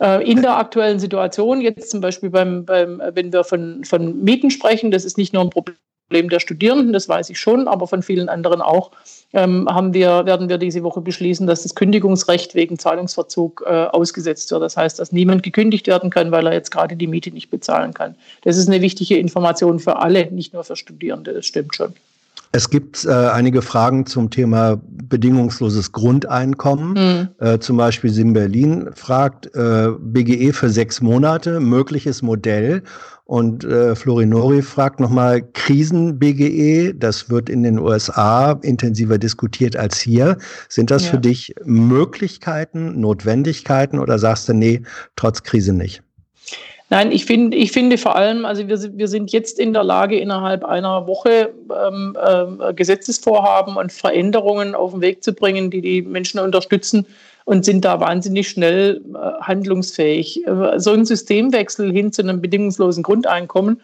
[0.00, 4.50] Äh, in der aktuellen Situation, jetzt zum Beispiel beim, beim, wenn wir von, von Mieten
[4.50, 5.76] sprechen, das ist nicht nur ein Problem
[6.10, 8.90] der Studierenden, das weiß ich schon, aber von vielen anderen auch,
[9.32, 14.50] ähm, haben wir, werden wir diese Woche beschließen, dass das Kündigungsrecht wegen Zahlungsverzug äh, ausgesetzt
[14.50, 14.62] wird.
[14.62, 17.94] Das heißt, dass niemand gekündigt werden kann, weil er jetzt gerade die Miete nicht bezahlen
[17.94, 18.14] kann.
[18.42, 21.94] Das ist eine wichtige Information für alle, nicht nur für Studierende, das stimmt schon.
[22.56, 26.92] Es gibt äh, einige Fragen zum Thema bedingungsloses Grundeinkommen.
[26.92, 27.28] Mhm.
[27.44, 32.84] Äh, zum Beispiel Sim Berlin fragt äh, BGE für sechs Monate, mögliches Modell.
[33.26, 40.36] Und äh, Florinori fragt nochmal Krisen-BGE, das wird in den USA intensiver diskutiert als hier.
[40.68, 41.12] Sind das ja.
[41.12, 44.82] für dich Möglichkeiten, Notwendigkeiten oder sagst du, nee,
[45.16, 46.02] trotz Krise nicht?
[46.94, 50.16] Nein, ich finde, ich finde vor allem, also wir, wir sind jetzt in der Lage,
[50.16, 51.52] innerhalb einer Woche
[51.88, 57.04] ähm, äh, Gesetzesvorhaben und Veränderungen auf den Weg zu bringen, die die Menschen unterstützen
[57.46, 60.46] und sind da wahnsinnig schnell äh, handlungsfähig.
[60.46, 63.80] Äh, so ein Systemwechsel hin zu einem bedingungslosen Grundeinkommen.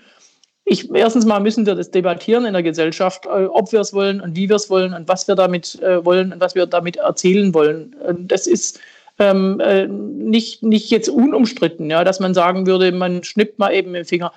[0.64, 4.20] Ich, erstens mal müssen wir das debattieren in der Gesellschaft, äh, ob wir es wollen
[4.20, 6.94] und wie wir es wollen und was wir damit äh, wollen und was wir damit
[6.94, 7.92] erzielen wollen.
[8.06, 8.78] Und das ist
[9.20, 13.94] ähm, äh, nicht, nicht jetzt unumstritten, ja, dass man sagen würde, man schnippt mal eben
[13.94, 14.32] im Finger.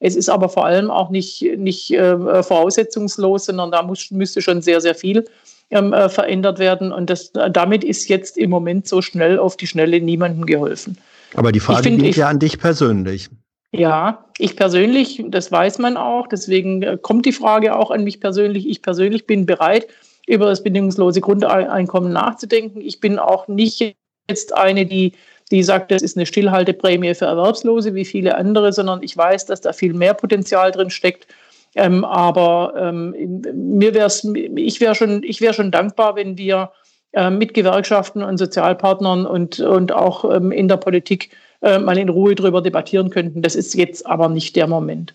[0.00, 4.62] Es ist aber vor allem auch nicht, nicht äh, voraussetzungslos, sondern da muss, müsste schon
[4.62, 5.24] sehr, sehr viel
[5.70, 6.92] ähm, äh, verändert werden.
[6.92, 10.98] Und das, damit ist jetzt im Moment so schnell auf die Schnelle niemandem geholfen.
[11.34, 13.28] Aber die Frage find, geht ich, ja an dich persönlich.
[13.72, 18.20] Ja, ich persönlich, das weiß man auch, deswegen äh, kommt die Frage auch an mich
[18.20, 18.68] persönlich.
[18.68, 19.86] Ich persönlich bin bereit,
[20.26, 22.80] über das bedingungslose Grundeinkommen nachzudenken.
[22.80, 23.96] Ich bin auch nicht
[24.28, 25.12] jetzt eine, die,
[25.50, 29.60] die sagt, das ist eine Stillhalteprämie für Erwerbslose wie viele andere, sondern ich weiß, dass
[29.60, 31.26] da viel mehr Potenzial drin steckt.
[31.74, 34.24] Ähm, aber ähm, mir wär's,
[34.56, 36.70] ich wäre schon, ich wäre schon dankbar, wenn wir
[37.12, 41.30] äh, mit Gewerkschaften und Sozialpartnern und, und auch ähm, in der Politik
[41.62, 43.42] äh, mal in Ruhe darüber debattieren könnten.
[43.42, 45.14] Das ist jetzt aber nicht der Moment.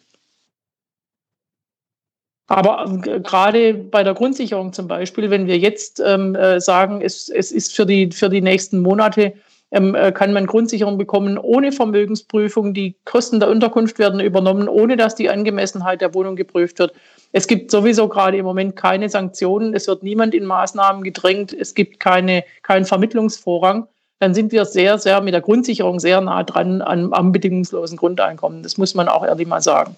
[2.50, 7.30] Aber äh, gerade bei der Grundsicherung zum Beispiel, wenn wir jetzt ähm, äh, sagen, es,
[7.30, 9.34] es ist für die, für die nächsten Monate,
[9.72, 12.74] ähm, äh, kann man Grundsicherung bekommen ohne Vermögensprüfung.
[12.74, 16.94] Die Kosten der Unterkunft werden übernommen, ohne dass die Angemessenheit der Wohnung geprüft wird.
[17.32, 19.76] Es gibt sowieso gerade im Moment keine Sanktionen.
[19.76, 21.54] Es wird niemand in Maßnahmen gedrängt.
[21.54, 23.88] Es gibt keine, keinen Vermittlungsvorrang.
[24.18, 28.64] Dann sind wir sehr, sehr mit der Grundsicherung sehr nah dran am, am bedingungslosen Grundeinkommen.
[28.64, 29.96] Das muss man auch ehrlich mal sagen.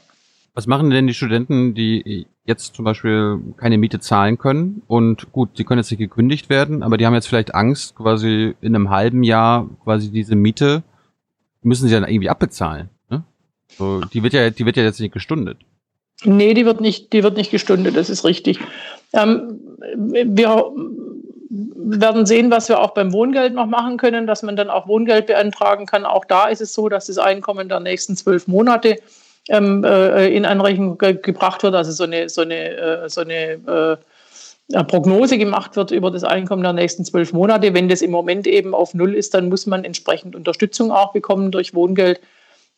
[0.54, 4.82] Was machen denn die Studenten, die jetzt zum Beispiel keine Miete zahlen können?
[4.88, 8.56] Und gut, sie können jetzt nicht gekündigt werden, aber die haben jetzt vielleicht Angst, quasi
[8.60, 10.84] in einem halben Jahr quasi diese Miete
[11.62, 12.90] müssen sie dann irgendwie abbezahlen.
[13.10, 13.24] Ne?
[13.78, 15.60] So, die wird ja, die wird ja jetzt nicht gestundet.
[16.24, 18.60] Nee, die wird nicht, die wird nicht gestundet, das ist richtig.
[19.14, 19.60] Ähm,
[19.98, 20.72] wir
[21.50, 25.28] werden sehen, was wir auch beim Wohngeld noch machen können, dass man dann auch Wohngeld
[25.28, 26.06] beantragen kann.
[26.06, 28.98] Auch da ist es so, dass das Einkommen der nächsten zwölf Monate
[29.50, 33.98] ähm, äh, in Anrechnung ge gebracht wird, also so eine, so eine, äh, so eine
[34.72, 37.74] äh, Prognose gemacht wird über das Einkommen der nächsten zwölf Monate.
[37.74, 41.52] Wenn das im Moment eben auf Null ist, dann muss man entsprechend Unterstützung auch bekommen
[41.52, 42.20] durch Wohngeld.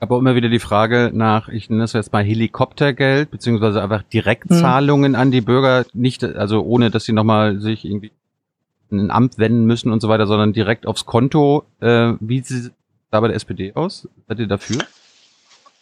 [0.00, 5.14] Aber immer wieder die Frage nach, ich nenne das jetzt mal Helikoptergeld, beziehungsweise einfach Direktzahlungen
[5.14, 5.20] hm.
[5.20, 8.12] an die Bürger, nicht, also ohne, dass sie nochmal sich irgendwie
[8.92, 11.64] ein Amt wenden müssen und so weiter, sondern direkt aufs Konto.
[11.80, 12.72] Äh, wie sieht es
[13.10, 14.08] da bei der SPD aus?
[14.28, 14.78] Seid ihr dafür?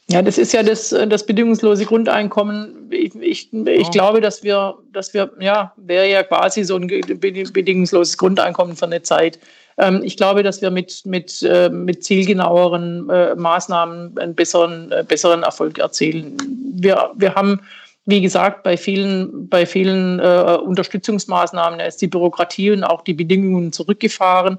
[0.08, 2.88] Ja, das ist ja das, das bedingungslose Grundeinkommen.
[2.90, 3.90] Ich, ich, ich oh.
[3.90, 9.02] glaube, dass wir, dass wir, ja, wäre ja quasi so ein bedingungsloses Grundeinkommen für eine
[9.02, 9.40] Zeit.
[9.78, 15.04] Ähm, ich glaube, dass wir mit, mit, äh, mit zielgenaueren äh, Maßnahmen einen besseren, äh,
[15.06, 16.36] besseren Erfolg erzielen.
[16.76, 17.60] Wir, wir haben
[18.08, 23.72] wie gesagt, bei vielen, bei vielen äh, Unterstützungsmaßnahmen ist die Bürokratie und auch die Bedingungen
[23.72, 24.58] zurückgefahren.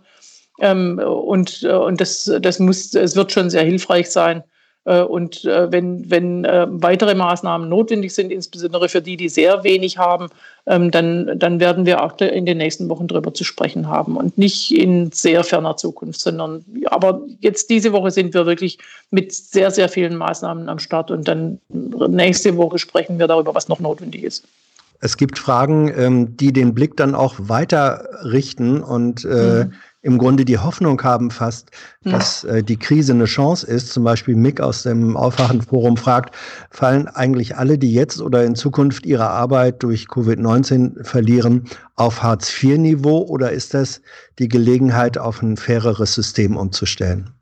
[0.59, 4.56] Ähm, und äh, und das, das muss, es wird schon sehr hilfreich sein, äh,
[5.01, 9.97] und äh, wenn, wenn äh, weitere Maßnahmen notwendig sind, insbesondere für die, die sehr wenig
[9.97, 10.29] haben,
[10.65, 14.37] ähm, dann, dann werden wir auch in den nächsten Wochen darüber zu sprechen haben und
[14.37, 18.77] nicht in sehr ferner Zukunft, sondern aber jetzt diese Woche sind wir wirklich
[19.11, 23.67] mit sehr, sehr vielen Maßnahmen am Start und dann nächste Woche sprechen wir darüber, was
[23.67, 24.45] noch notwendig ist.
[24.99, 29.73] Es gibt Fragen, ähm, die den Blick dann auch weiter richten und äh, mhm
[30.07, 31.69] im Grunde die Hoffnung haben fast,
[32.05, 33.91] dass äh, die Krise eine Chance ist.
[33.91, 36.33] Zum Beispiel Mick aus dem Aufwachenforum fragt,
[36.71, 41.65] fallen eigentlich alle, die jetzt oder in Zukunft ihre Arbeit durch Covid-19 verlieren,
[41.97, 44.01] auf Hartz-IV-Niveau oder ist das
[44.39, 47.36] die Gelegenheit, auf ein faireres System umzustellen?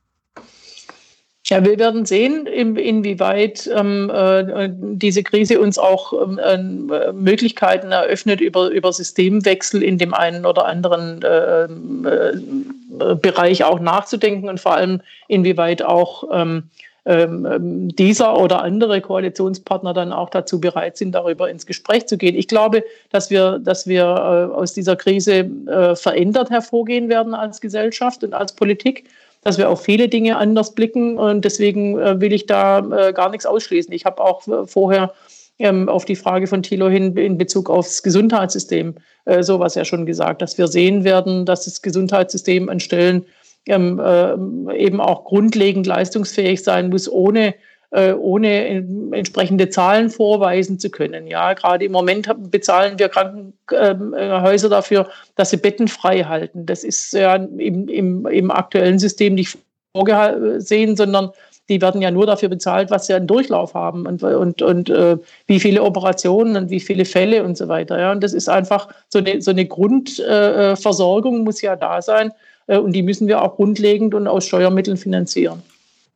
[1.48, 8.42] Ja, wir werden sehen, inwieweit ähm, äh, diese Krise uns auch ähm, äh, Möglichkeiten eröffnet,
[8.42, 14.74] über, über Systemwechsel in dem einen oder anderen äh, äh Bereich auch nachzudenken und vor
[14.76, 16.64] allem inwieweit auch ähm,
[17.06, 22.36] ähm, dieser oder andere Koalitionspartner dann auch dazu bereit sind, darüber ins Gespräch zu gehen.
[22.36, 25.48] Ich glaube, dass wir, dass wir äh, aus dieser Krise
[25.96, 29.04] verändert hervorgehen werden als Gesellschaft und als Politik
[29.46, 33.30] dass wir auf viele Dinge anders blicken und deswegen äh, will ich da äh, gar
[33.30, 33.94] nichts ausschließen.
[33.94, 35.14] Ich habe auch äh, vorher
[35.60, 38.96] ähm, auf die Frage von Thilo hin in Bezug aufs Gesundheitssystem
[39.40, 43.26] sowas ja schon gesagt, dass wir sehen werden, dass das Gesundheitssystem an Stellen
[43.66, 44.36] ähm, äh,
[44.78, 47.56] eben auch grundlegend leistungsfähig sein muss, ohne
[47.92, 48.66] ohne
[49.14, 51.28] entsprechende Zahlen vorweisen zu können.
[51.28, 56.66] Ja, gerade im Moment bezahlen wir Krankenhäuser dafür, dass sie Betten frei halten.
[56.66, 59.58] Das ist ja im, im, im aktuellen System nicht
[59.94, 61.32] vorgesehen, sondern
[61.70, 65.18] die werden ja nur dafür bezahlt, was sie einen Durchlauf haben und, und, und äh,
[65.48, 68.00] wie viele Operationen und wie viele Fälle und so weiter.
[68.00, 68.12] Ja.
[68.12, 72.32] Und das ist einfach so eine, so eine Grundversorgung äh, muss ja da sein
[72.68, 75.64] äh, und die müssen wir auch grundlegend und aus Steuermitteln finanzieren.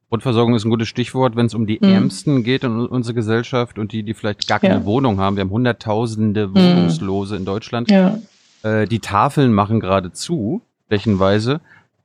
[0.10, 1.89] Grundversorgung ist ein gutes Stichwort, wenn es um die mhm.
[1.89, 4.86] Ärmsten geht in unserer Gesellschaft und die, die vielleicht gar keine ja.
[4.86, 5.36] Wohnung haben.
[5.36, 6.56] Wir haben hunderttausende mhm.
[6.56, 7.39] Wohnungslose mhm.
[7.39, 7.91] in Deutschland.
[7.91, 8.17] Ja.
[8.63, 11.62] Äh, die Tafeln machen gerade zu, flächenweise.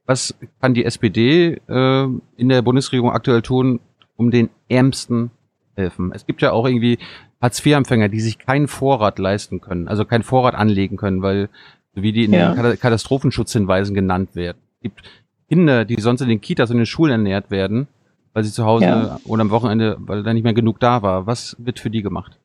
[0.07, 3.81] Was kann die SPD äh, in der Bundesregierung aktuell tun,
[4.17, 5.31] um den Ärmsten
[5.75, 6.12] helfen?
[6.14, 6.99] Es gibt ja auch irgendwie
[7.40, 11.49] Hartz-IV-Empfänger, die sich keinen Vorrat leisten können, also keinen Vorrat anlegen können, weil
[11.95, 12.53] wie die in ja.
[12.53, 14.59] den Katastrophenschutzhinweisen genannt werden.
[14.77, 15.03] Es gibt
[15.49, 17.87] Kinder, die sonst in den Kitas und in den Schulen ernährt werden,
[18.35, 19.20] weil sie zu Hause ja.
[19.25, 21.27] oder am Wochenende, weil da nicht mehr genug da war.
[21.27, 22.38] Was wird für die gemacht?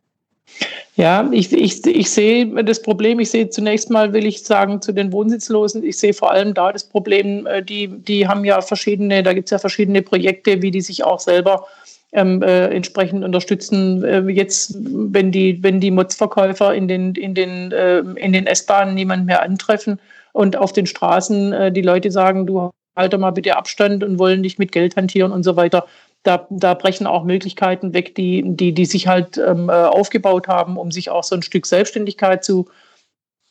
[0.95, 4.91] Ja, ich, ich, ich sehe das Problem, ich sehe zunächst mal, will ich sagen, zu
[4.91, 9.23] den Wohnsitzlosen, ich sehe vor allem da das Problem, äh, die, die haben ja verschiedene,
[9.23, 11.65] da gibt es ja verschiedene Projekte, wie die sich auch selber
[12.11, 14.03] ähm, äh, entsprechend unterstützen.
[14.03, 18.93] Äh, jetzt, wenn die, wenn die Motzverkäufer in den, in den, äh, in den S-Bahnen
[18.93, 19.99] niemand mehr antreffen
[20.33, 24.41] und auf den Straßen äh, die Leute sagen, du halte mal bitte Abstand und wollen
[24.41, 25.87] nicht mit Geld hantieren und so weiter.
[26.23, 30.77] Da, da brechen auch Möglichkeiten weg, die, die, die sich halt ähm, äh, aufgebaut haben,
[30.77, 32.67] um sich auch so ein Stück Selbstständigkeit zu,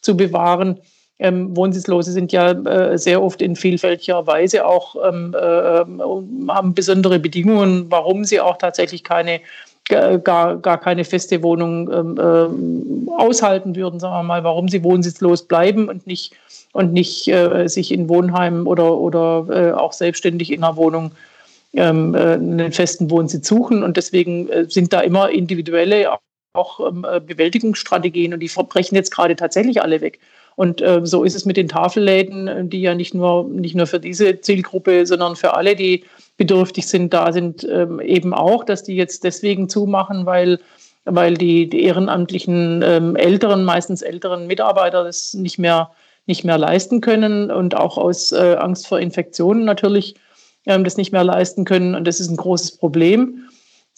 [0.02, 0.78] zu bewahren.
[1.18, 7.18] Ähm, Wohnsitzlose sind ja äh, sehr oft in vielfältiger Weise auch, ähm, äh, haben besondere
[7.18, 9.40] Bedingungen, warum sie auch tatsächlich keine
[9.88, 15.44] gar, gar keine feste Wohnung ähm, äh, aushalten würden, sagen wir mal, warum sie wohnsitzlos
[15.44, 16.34] bleiben und nicht,
[16.72, 21.12] und nicht äh, sich in Wohnheimen oder, oder äh, auch selbstständig in einer Wohnung
[21.74, 23.82] ähm, äh, einen festen Wohnsitz suchen.
[23.82, 26.18] Und deswegen äh, sind da immer individuelle
[26.54, 30.18] auch ähm, äh, Bewältigungsstrategien und die verbrechen jetzt gerade tatsächlich alle weg.
[30.56, 34.00] Und äh, so ist es mit den Tafelläden, die ja nicht nur, nicht nur für
[34.00, 36.04] diese Zielgruppe, sondern für alle, die
[36.36, 40.58] bedürftig sind, da sind, ähm, eben auch, dass die jetzt deswegen zumachen, weil,
[41.04, 45.90] weil die, die ehrenamtlichen ähm, älteren, meistens älteren Mitarbeiter das nicht mehr,
[46.28, 50.14] nicht mehr leisten können und auch aus äh, Angst vor Infektionen natürlich
[50.66, 51.94] ähm, das nicht mehr leisten können.
[51.94, 53.48] Und das ist ein großes Problem.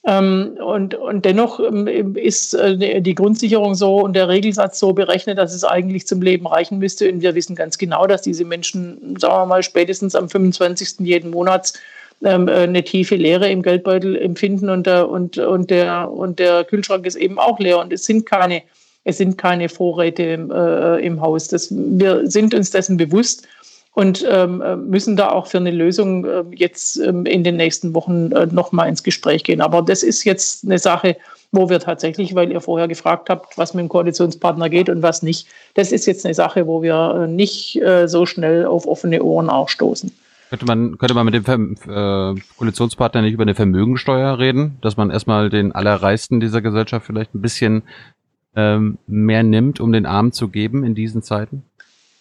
[0.06, 5.36] Ähm, und, und dennoch ähm, ist äh, die Grundsicherung so und der Regelsatz so berechnet,
[5.36, 7.12] dass es eigentlich zum Leben reichen müsste.
[7.12, 11.00] Und wir wissen ganz genau, dass diese Menschen, sagen wir mal, spätestens am 25.
[11.00, 11.74] jeden Monats
[12.22, 16.64] ähm, äh, eine tiefe Leere im Geldbeutel empfinden und der, und, und, der, und der
[16.64, 18.62] Kühlschrank ist eben auch leer und es sind keine,
[19.04, 21.48] es sind keine Vorräte äh, im Haus.
[21.48, 23.46] Das, wir sind uns dessen bewusst
[23.94, 28.30] und ähm, müssen da auch für eine Lösung äh, jetzt ähm, in den nächsten Wochen
[28.32, 29.60] äh, nochmal ins Gespräch gehen.
[29.60, 31.16] Aber das ist jetzt eine Sache,
[31.52, 35.22] wo wir tatsächlich, weil ihr vorher gefragt habt, was mit dem Koalitionspartner geht und was
[35.22, 39.22] nicht, das ist jetzt eine Sache, wo wir äh, nicht äh, so schnell auf offene
[39.22, 40.12] Ohren auch stoßen.
[40.50, 45.10] Könnte man, könnte man mit dem äh, Koalitionspartner nicht über eine Vermögensteuer reden, dass man
[45.10, 47.82] erstmal den Allerreichsten dieser Gesellschaft vielleicht ein bisschen
[48.56, 51.64] ähm, mehr nimmt, um den Armen zu geben in diesen Zeiten?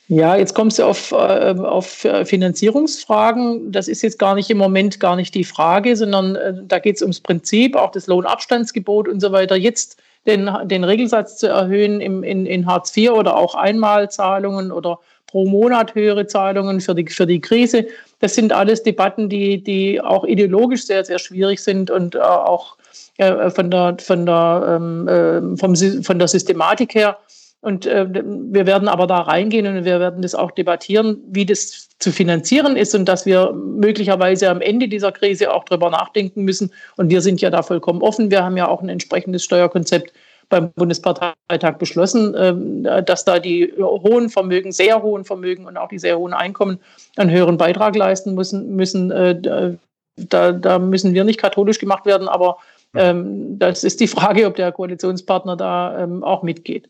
[0.07, 3.71] Ja, jetzt kommst du auf, äh, auf Finanzierungsfragen.
[3.71, 6.95] Das ist jetzt gar nicht im Moment gar nicht die Frage, sondern äh, da geht
[6.95, 9.55] es ums Prinzip, auch das Lohnabstandsgebot und so weiter.
[9.55, 14.99] Jetzt den, den Regelsatz zu erhöhen im, in, in Hartz IV oder auch Einmalzahlungen oder
[15.27, 17.85] pro Monat höhere Zahlungen für die, für die Krise.
[18.19, 22.77] Das sind alles Debatten, die, die auch ideologisch sehr, sehr schwierig sind und äh, auch
[23.17, 27.17] äh, von, der, von, der, ähm, äh, vom, von der Systematik her.
[27.61, 31.89] Und äh, wir werden aber da reingehen und wir werden das auch debattieren, wie das
[31.99, 36.71] zu finanzieren ist und dass wir möglicherweise am Ende dieser Krise auch darüber nachdenken müssen.
[36.95, 38.31] Und wir sind ja da vollkommen offen.
[38.31, 40.13] Wir haben ja auch ein entsprechendes Steuerkonzept
[40.47, 45.99] beim Bundesparteitag beschlossen, ähm, dass da die hohen Vermögen, sehr hohen Vermögen und auch die
[45.99, 46.79] sehr hohen Einkommen
[47.17, 49.11] einen höheren Beitrag leisten müssen.
[49.11, 49.75] äh,
[50.15, 52.57] da, da müssen wir nicht katholisch gemacht werden, aber
[52.95, 56.89] ähm, das ist die Frage, ob der Koalitionspartner da ähm, auch mitgeht.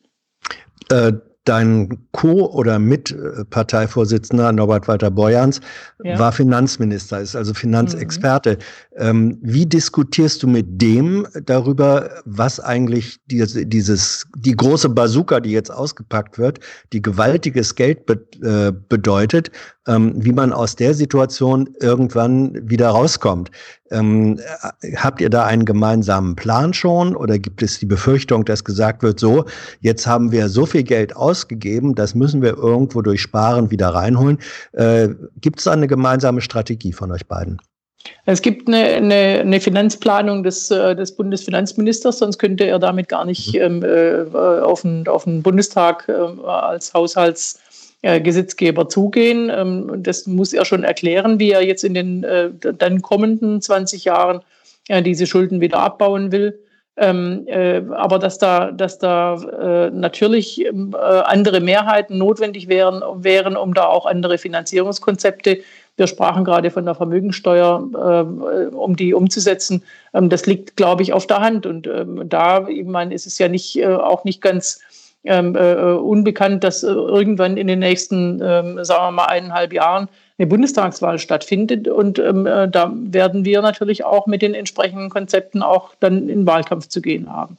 [0.90, 1.14] Äh,
[1.50, 5.62] dein Co- oder Mitparteivorsitzender Norbert Walter Borjans
[6.04, 6.20] ja.
[6.20, 8.52] war Finanzminister, ist also Finanzexperte.
[8.52, 8.58] Mhm.
[8.98, 15.52] Ähm, wie diskutierst du mit dem darüber, was eigentlich diese, dieses, die große Bazooka, die
[15.52, 16.60] jetzt ausgepackt wird,
[16.94, 19.50] die gewaltiges Geld be äh, bedeutet,
[19.88, 23.50] ähm, wie man aus der Situation irgendwann wieder rauskommt?
[23.92, 24.40] Ähm,
[24.96, 29.20] habt ihr da einen gemeinsamen Plan schon oder gibt es die Befürchtung, dass gesagt wird,
[29.20, 29.46] so,
[29.82, 34.40] jetzt haben wir so viel Geld ausgegeben, das müssen wir irgendwo durch Sparen wieder reinholen?
[34.74, 35.10] Äh,
[35.42, 37.60] gibt es da eine gemeinsame Strategie von euch beiden?
[38.26, 43.26] Es gibt eine, eine, eine Finanzplanung des, äh, des, Bundesfinanzministers, sonst könnte er damit gar
[43.26, 43.84] nicht mhm.
[43.84, 46.14] ähm, äh, auf, den, auf den Bundestag äh,
[46.48, 47.60] als Haushalts
[48.02, 49.52] äh, Gesetzgeber zugehen.
[49.54, 54.06] Ähm, das muss er schon erklären, wie er jetzt in den äh, dann kommenden 20
[54.06, 54.40] Jahren
[54.88, 56.58] äh, diese Schulden wieder abbauen will.
[56.96, 57.46] Ähm,
[57.96, 64.06] aber dass da, dass da natürlich ähm, andere Mehrheiten notwendig wären, wären, um da auch
[64.06, 65.60] andere Finanzierungskonzepte
[65.96, 69.84] wir sprachen gerade von der Vermögensteuer, um die umzusetzen.
[70.14, 71.66] das liegt, glaube ich, auf der Hand.
[71.66, 71.90] Und
[72.24, 74.80] da, ich meine, ist es ja nicht, auch nicht ganz
[75.24, 80.08] ähm, äh, unbekannt, dass äh, irgendwann in den nächsten, ähm, sagen wir mal, eineinhalb Jahren
[80.38, 81.88] eine Bundestagswahl stattfindet.
[81.88, 86.48] Und ähm, äh, da werden wir natürlich auch mit den entsprechenden Konzepten auch dann in
[86.48, 87.58] Wahlkampf zu gehen haben.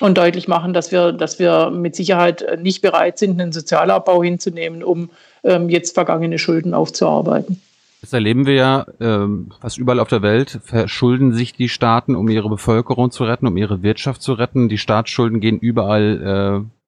[0.00, 4.82] Und deutlich machen, dass wir, dass wir mit Sicherheit nicht bereit sind, einen Sozialabbau hinzunehmen,
[4.82, 5.10] um
[5.44, 7.60] ähm, jetzt vergangene Schulden aufzuarbeiten.
[8.02, 10.58] Das erleben wir ja ähm, fast überall auf der Welt.
[10.64, 14.68] Verschulden sich die Staaten, um ihre Bevölkerung zu retten, um ihre Wirtschaft zu retten.
[14.68, 16.81] Die Staatsschulden gehen überall äh,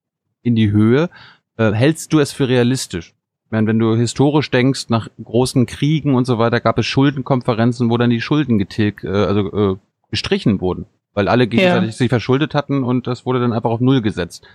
[0.44, 1.10] in die Höhe.
[1.56, 3.14] Äh, hältst du es für realistisch?
[3.46, 7.90] Ich meine, wenn du historisch denkst, nach großen Kriegen und so weiter, gab es Schuldenkonferenzen,
[7.90, 9.76] wo dann die Schulden getilgt, äh, also äh,
[10.10, 11.96] gestrichen wurden, weil alle gegenseitig ja.
[11.96, 14.46] sich verschuldet hatten und das wurde dann einfach auf Null gesetzt.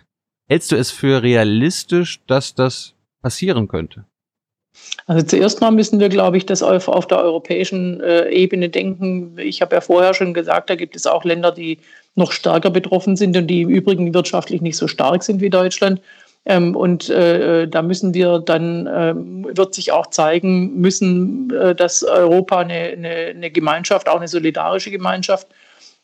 [0.48, 4.06] Hältst du es für realistisch, dass das passieren könnte?
[5.06, 9.38] Also zuerst mal müssen wir, glaube ich, das auf, auf der europäischen äh, Ebene denken.
[9.38, 11.80] Ich habe ja vorher schon gesagt, da gibt es auch Länder, die
[12.16, 16.02] noch stärker betroffen sind und die im Übrigen wirtschaftlich nicht so stark sind wie Deutschland.
[16.46, 19.14] Ähm, und äh, da müssen wir dann, äh,
[19.56, 24.90] wird sich auch zeigen müssen, äh, dass Europa eine, eine, eine, Gemeinschaft, auch eine solidarische
[24.90, 25.48] Gemeinschaft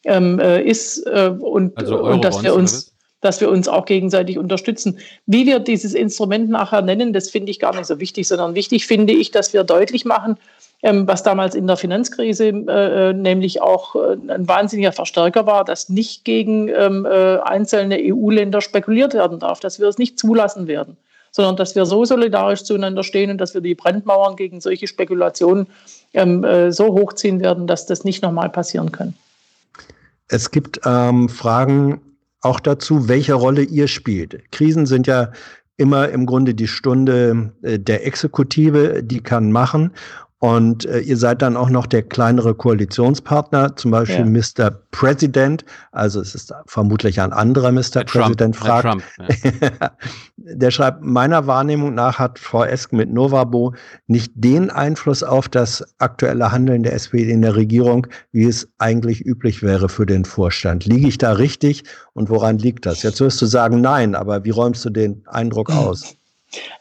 [0.04, 2.92] ähm, äh, ist äh, und, also und dass wir uns
[3.22, 5.00] dass wir uns auch gegenseitig unterstützen.
[5.26, 8.86] Wie wir dieses Instrument nachher nennen, das finde ich gar nicht so wichtig, sondern wichtig
[8.86, 10.38] finde ich, dass wir deutlich machen,
[10.82, 15.90] was damals in der Finanzkrise äh, äh, nämlich auch äh, ein wahnsinniger Verstärker war, dass
[15.90, 20.98] nicht gegen ähm, äh, einzelne EU-Länder spekuliert werden darf, dass wir es nicht zulassen werden,
[21.32, 25.68] sondern dass wir so solidarisch zueinander stehen und dass wir die Brandmauern gegen solche Spekulationen
[26.14, 29.16] ähm, äh, so hochziehen werden, dass das nicht nochmal passieren kann.
[30.28, 32.02] Es gibt ähm, Fragen
[32.42, 34.52] auch dazu, welche Rolle ihr spielt.
[34.52, 35.32] Krisen sind ja
[35.78, 39.92] immer im Grunde die Stunde äh, der Exekutive, die kann machen.
[40.40, 44.26] Und äh, ihr seid dann auch noch der kleinere Koalitionspartner, zum Beispiel ja.
[44.26, 44.70] Mr.
[44.92, 45.64] President.
[45.92, 47.82] Also es ist vermutlich ein anderer Mr.
[47.96, 49.04] Der President Trump, fragt.
[49.18, 49.92] Der, Trump, ja.
[50.36, 53.74] der schreibt, meiner Wahrnehmung nach hat Frau Esk mit Novabo
[54.08, 59.26] nicht den Einfluss auf das aktuelle Handeln der SPD in der Regierung, wie es eigentlich
[59.26, 60.86] üblich wäre für den Vorstand.
[60.86, 63.04] Liege ich da richtig und woran liegt das?
[63.04, 66.18] Jetzt wirst du sagen, nein, aber wie räumst du den Eindruck aus?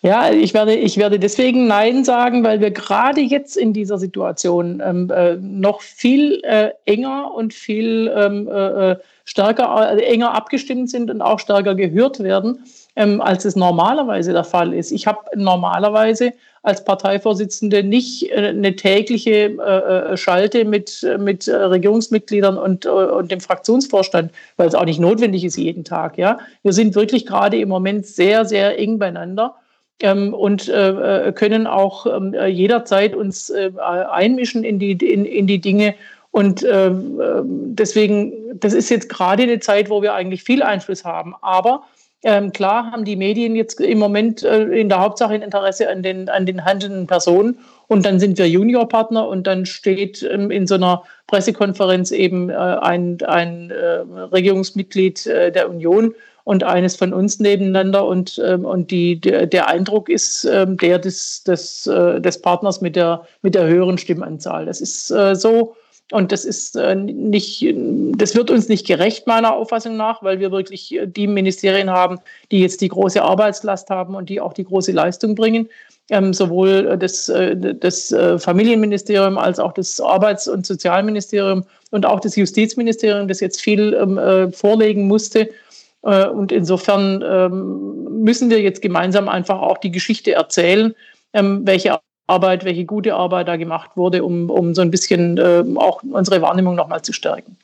[0.02, 4.82] Ja, ich werde, ich werde deswegen Nein sagen, weil wir gerade jetzt in dieser Situation
[4.84, 8.96] ähm, äh, noch viel äh, enger und viel ähm, äh, äh
[9.26, 12.64] stärker, äh, enger abgestimmt sind und auch stärker gehört werden.
[12.96, 14.92] ähm, als es normalerweise der Fall ist.
[14.92, 23.30] Ich habe normalerweise als Parteivorsitzende nicht äh, eine tägliche Schalte mit, mit Regierungsmitgliedern und, und
[23.30, 26.18] dem Fraktionsvorstand, weil es auch nicht notwendig ist jeden Tag.
[26.18, 26.38] Ja?
[26.62, 29.56] Wir sind wirklich gerade im Moment sehr, sehr eng beieinander.
[30.01, 35.61] Ähm, und äh, können auch ähm, jederzeit uns äh, einmischen in die, in, in die
[35.61, 35.95] Dinge.
[36.32, 41.34] Und äh, deswegen, das ist jetzt gerade eine Zeit, wo wir eigentlich viel Einfluss haben.
[41.42, 41.84] Aber
[42.24, 46.03] ähm, klar haben die Medien jetzt im Moment äh, in der Hauptsache ein Interesse an
[46.03, 47.59] den, an den handelnden Personen.
[47.86, 52.55] Und dann sind wir Juniorpartner und dann steht ähm, in so einer Pressekonferenz eben äh,
[52.55, 53.99] ein, ein äh,
[54.32, 56.14] Regierungsmitglied äh, der Union
[56.45, 58.07] und eines von uns nebeneinander.
[58.07, 62.80] Und, ähm, und die, der, der Eindruck ist ähm, der des, des, äh, des Partners
[62.80, 64.66] mit der, mit der höheren Stimmanzahl.
[64.66, 65.74] Das ist äh, so
[66.12, 67.64] und das ist äh, nicht,
[68.16, 72.18] das wird uns nicht gerecht, meiner Auffassung nach, weil wir wirklich äh, die Ministerien haben,
[72.51, 75.68] die jetzt die große Arbeitslast haben und die auch die große Leistung bringen.
[76.11, 77.32] Ähm, sowohl äh, das,
[77.80, 83.95] das Familienministerium als auch das Arbeits- und Sozialministerium und auch das Justizministerium, das jetzt viel
[83.95, 85.49] ähm, vorlegen musste.
[86.05, 90.94] Und insofern ähm, müssen wir jetzt gemeinsam einfach auch die Geschichte erzählen,
[91.32, 96.02] welche Arbeit, welche gute Arbeit da gemacht wurde, um, um so ein bisschen äh, auch
[96.02, 97.57] unsere Wahrnehmung nochmal zu stärken.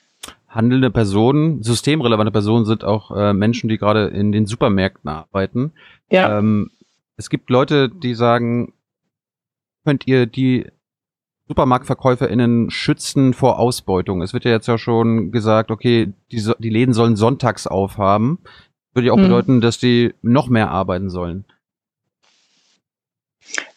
[0.49, 5.73] Handelnde Personen, systemrelevante Personen sind auch äh, Menschen, die gerade in den Supermärkten arbeiten.
[6.11, 6.39] Ja.
[6.39, 6.71] Ähm,
[7.17, 8.73] es gibt Leute, die sagen,
[9.85, 10.67] könnt ihr die
[11.51, 14.23] SupermarktverkäuferInnen schützen vor Ausbeutung?
[14.23, 18.39] Es wird ja jetzt ja schon gesagt, okay, die, die Läden sollen sonntags aufhaben.
[18.95, 19.25] Würde ja auch hm.
[19.25, 21.45] bedeuten, dass die noch mehr arbeiten sollen.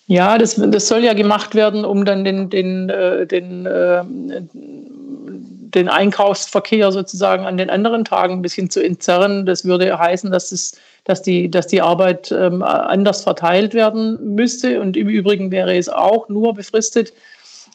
[0.06, 4.04] Ja, das, das soll ja gemacht werden, um dann den, den, äh, den, äh,
[4.54, 9.48] den Einkaufsverkehr sozusagen an den anderen Tagen ein bisschen zu entzerren.
[9.48, 14.80] Das würde heißen, dass, es, dass, die, dass die Arbeit ähm, anders verteilt werden müsste.
[14.80, 17.14] Und im Übrigen wäre es auch nur befristet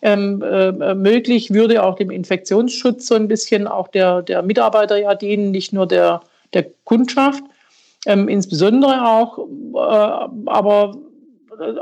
[0.02, 5.14] ähm, äh, möglich, würde auch dem Infektionsschutz so ein bisschen auch der, der Mitarbeiter ja
[5.14, 6.20] dienen, nicht nur der,
[6.54, 7.42] der Kundschaft.
[8.06, 10.94] Ähm, insbesondere auch, äh, aber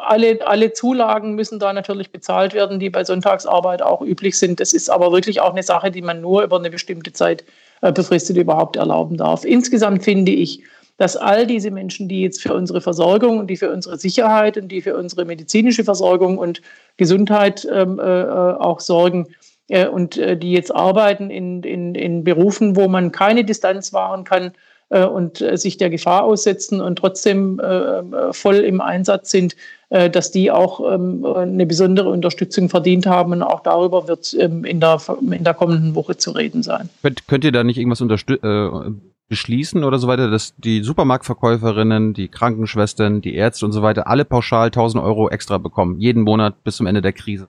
[0.01, 4.61] alle, alle Zulagen müssen da natürlich bezahlt werden, die bei Sonntagsarbeit auch üblich sind.
[4.61, 7.45] Das ist aber wirklich auch eine Sache, die man nur über eine bestimmte Zeit
[7.83, 9.45] äh, befristet überhaupt erlauben darf.
[9.45, 10.63] Insgesamt finde ich,
[10.99, 14.69] dass all diese Menschen, die jetzt für unsere Versorgung und die für unsere Sicherheit und
[14.69, 16.63] die für unsere medizinische Versorgung und
[16.97, 19.29] Gesundheit ähm, äh, auch sorgen
[19.69, 24.25] äh, und äh, die jetzt arbeiten in, in, in Berufen, wo man keine Distanz wahren
[24.25, 24.53] kann,
[24.89, 29.57] äh, und äh, sich der Gefahr aussetzen und trotzdem äh, voll im Einsatz sind,
[29.89, 33.31] dass die auch ähm, eine besondere Unterstützung verdient haben.
[33.31, 36.91] Und auch darüber wird ähm, in der, in der kommenden Woche zu reden sein.
[37.03, 38.91] Könnt, könnt ihr da nicht irgendwas äh,
[39.29, 44.25] beschließen oder so weiter, dass die Supermarktverkäuferinnen, die Krankenschwestern, die Ärzte und so weiter alle
[44.25, 47.49] pauschal 1000 Euro extra bekommen, jeden Monat bis zum Ende der Krise?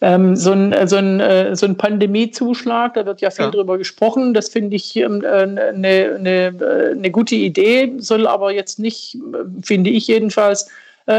[0.00, 3.50] Ähm, so ein, äh, so ein, äh, so ein Pandemiezuschlag, da wird ja viel ja.
[3.50, 4.34] drüber gesprochen.
[4.34, 9.16] Das finde ich eine ähm, äh, ne, ne, ne gute Idee, soll aber jetzt nicht,
[9.62, 10.70] finde ich jedenfalls,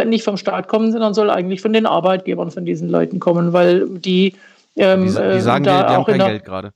[0.08, 3.88] nicht vom Staat kommen, sondern soll eigentlich von den Arbeitgebern von diesen Leuten kommen, weil
[3.88, 4.34] die.
[4.76, 6.74] Ähm, die, die sagen, da die, die haben kein Geld gerade.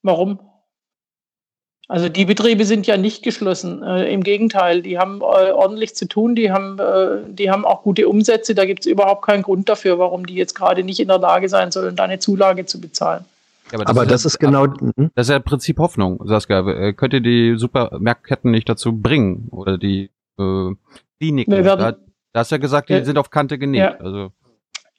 [0.00, 0.38] Warum?
[1.92, 3.82] Also die Betriebe sind ja nicht geschlossen.
[3.82, 7.82] Äh, Im Gegenteil, die haben äh, ordentlich zu tun, die haben, äh, die haben auch
[7.82, 8.54] gute Umsätze.
[8.54, 11.50] Da gibt es überhaupt keinen Grund dafür, warum die jetzt gerade nicht in der Lage
[11.50, 13.26] sein sollen, da eine Zulage zu bezahlen.
[13.70, 14.68] Ja, aber das, aber ist, das ist genau.
[14.68, 15.10] Hm?
[15.14, 16.66] Das ist ja im Prinzip Hoffnung, Saskia.
[16.66, 19.48] Äh, könnt ihr die Supermarktketten nicht dazu bringen?
[19.50, 20.70] Oder die äh,
[21.20, 21.62] Kliniken?
[21.62, 21.94] Da, da
[22.34, 23.80] hast du ja gesagt, die sind auf Kante genäht.
[23.80, 23.96] Ja.
[23.98, 24.32] Also.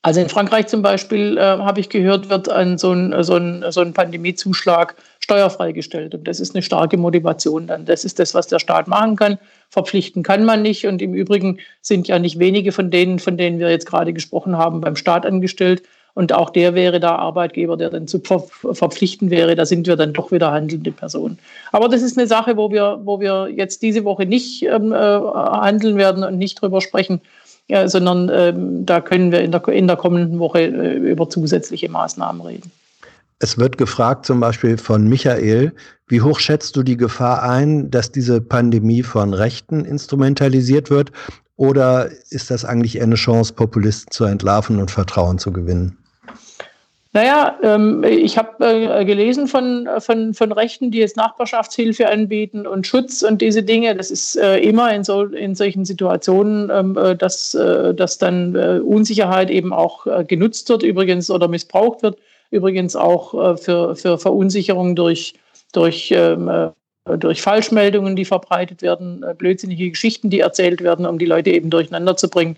[0.04, 3.64] Also in Frankreich zum Beispiel, äh, habe ich gehört, wird ein, so, ein, so, ein,
[3.70, 6.14] so ein Pandemiezuschlag steuerfrei gestellt.
[6.14, 7.86] Und das ist eine starke Motivation dann.
[7.86, 9.40] Das ist das, was der Staat machen kann.
[9.70, 10.86] Verpflichten kann man nicht.
[10.86, 14.58] Und im Übrigen sind ja nicht wenige von denen, von denen wir jetzt gerade gesprochen
[14.58, 15.82] haben, beim Staat angestellt.
[16.14, 19.56] Und auch der wäre da Arbeitgeber, der dann zu ver verpflichten wäre.
[19.56, 21.40] Da sind wir dann doch wieder handelnde Personen.
[21.72, 24.96] Aber das ist eine Sache, wo wir, wo wir jetzt diese Woche nicht ähm, äh,
[24.96, 27.22] handeln werden und nicht drüber sprechen
[27.70, 31.88] ja, sondern ähm, da können wir in der, in der kommenden Woche äh, über zusätzliche
[31.90, 32.72] Maßnahmen reden.
[33.44, 35.74] Es wird gefragt, zum Beispiel von Michael,
[36.08, 41.12] wie hoch schätzt du die Gefahr ein, dass diese Pandemie von Rechten instrumentalisiert wird?
[41.58, 45.98] Oder ist das eigentlich eher eine Chance, Populisten zu entlarven und Vertrauen zu gewinnen?
[47.12, 52.88] Naja, ähm, ich habe äh, gelesen von, von, von Rechten, die jetzt Nachbarschaftshilfe anbieten und
[52.88, 53.94] Schutz und diese Dinge.
[53.94, 58.56] Das ist äh, immer in, so, in solchen Situationen, ähm, äh, dass, äh, dass dann
[58.56, 62.18] äh, Unsicherheit eben auch äh, genutzt wird, übrigens, oder missbraucht wird.
[62.54, 65.34] Übrigens auch für, für Verunsicherung durch,
[65.72, 66.72] durch ähm,
[67.06, 71.70] durch Falschmeldungen, die verbreitet werden, äh, blödsinnige Geschichten, die erzählt werden, um die Leute eben
[71.70, 72.56] durcheinander zu bringen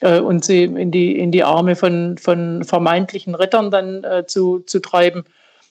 [0.00, 4.60] äh, und sie in die, in die Arme von, von vermeintlichen Rettern dann äh, zu,
[4.60, 5.24] zu treiben.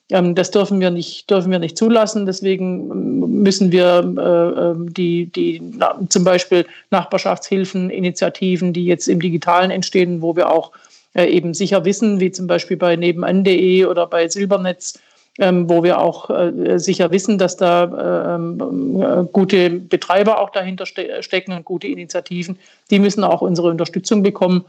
[0.09, 2.25] Ähm, das dürfen wir nicht, dürfen wir nicht zulassen.
[2.25, 9.21] Deswegen ähm, müssen wir äh, die, die na, zum Beispiel Nachbarschaftshilfen, Initiativen, die jetzt im
[9.21, 14.07] Digitalen entstehen, wo wir auch äh, eben sicher wissen, wie zum Beispiel bei nebenan.de oder
[14.07, 14.99] bei Silbernetz,
[15.39, 20.85] ähm, wo wir auch äh, sicher wissen, dass da ähm, äh, gute Betreiber auch dahinter
[20.85, 22.57] ste stecken und gute Initiativen.
[22.89, 24.65] Die müssen auch unsere Unterstützung bekommen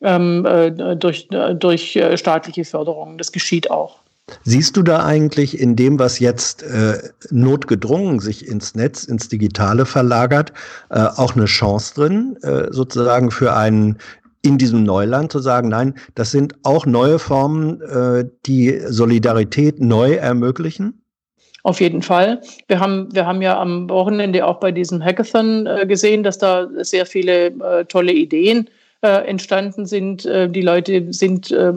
[0.00, 3.18] ähm, äh, durch, äh, durch äh, staatliche Förderung.
[3.18, 3.98] Das geschieht auch.
[4.44, 6.98] Siehst du da eigentlich in dem, was jetzt äh,
[7.30, 10.52] notgedrungen sich ins Netz, ins Digitale verlagert,
[10.90, 13.98] äh, auch eine Chance drin, äh, sozusagen für einen
[14.42, 20.14] in diesem Neuland zu sagen, nein, das sind auch neue Formen, äh, die Solidarität neu
[20.14, 21.02] ermöglichen?
[21.64, 22.40] Auf jeden Fall.
[22.66, 26.68] Wir haben, wir haben ja am Wochenende auch bei diesem Hackathon äh, gesehen, dass da
[26.78, 28.68] sehr viele äh, tolle Ideen
[29.04, 30.24] äh, entstanden sind.
[30.26, 31.72] Äh, die Leute sind äh,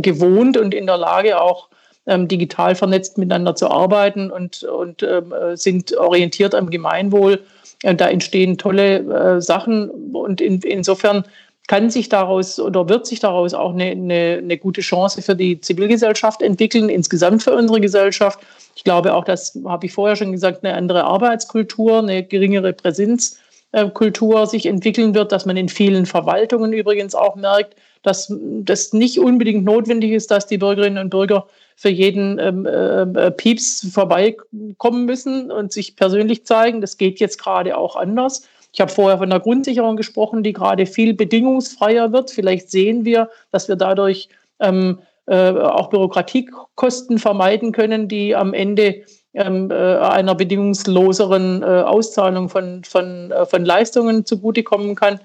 [0.00, 1.68] gewohnt und in der Lage, auch
[2.06, 7.40] ähm, digital vernetzt miteinander zu arbeiten und, und ähm, sind orientiert am Gemeinwohl.
[7.82, 11.24] da entstehen tolle Sachen und in, insofern
[11.66, 15.60] kann sich daraus oder wird sich daraus auch eine, eine, eine gute Chance für die
[15.60, 18.40] Zivilgesellschaft entwickeln, insgesamt für unsere Gesellschaft.
[18.76, 24.46] Ich glaube auch, das habe ich vorher schon gesagt, eine andere Arbeitskultur, eine geringere Präsenzkultur
[24.46, 29.64] sich entwickeln wird, dass man in vielen Verwaltungen übrigens auch merkt, dass das nicht unbedingt
[29.64, 31.46] notwendig ist, dass die Bürgerinnen und Bürger
[31.76, 36.82] für jeden ähm, äh, Pieps vorbeikommen müssen und sich persönlich zeigen.
[36.82, 38.46] Das geht jetzt gerade auch anders.
[38.74, 42.32] Ich habe vorher von der Grundsicherung gesprochen, die gerade viel bedingungsfreier wird.
[42.32, 49.04] Vielleicht sehen wir, dass wir dadurch ähm, äh, auch Bürokratiekosten vermeiden können, die am Ende
[49.32, 55.20] ähm, äh, einer bedingungsloseren äh, Auszahlung von, von, äh, von Leistungen zugutekommen kann.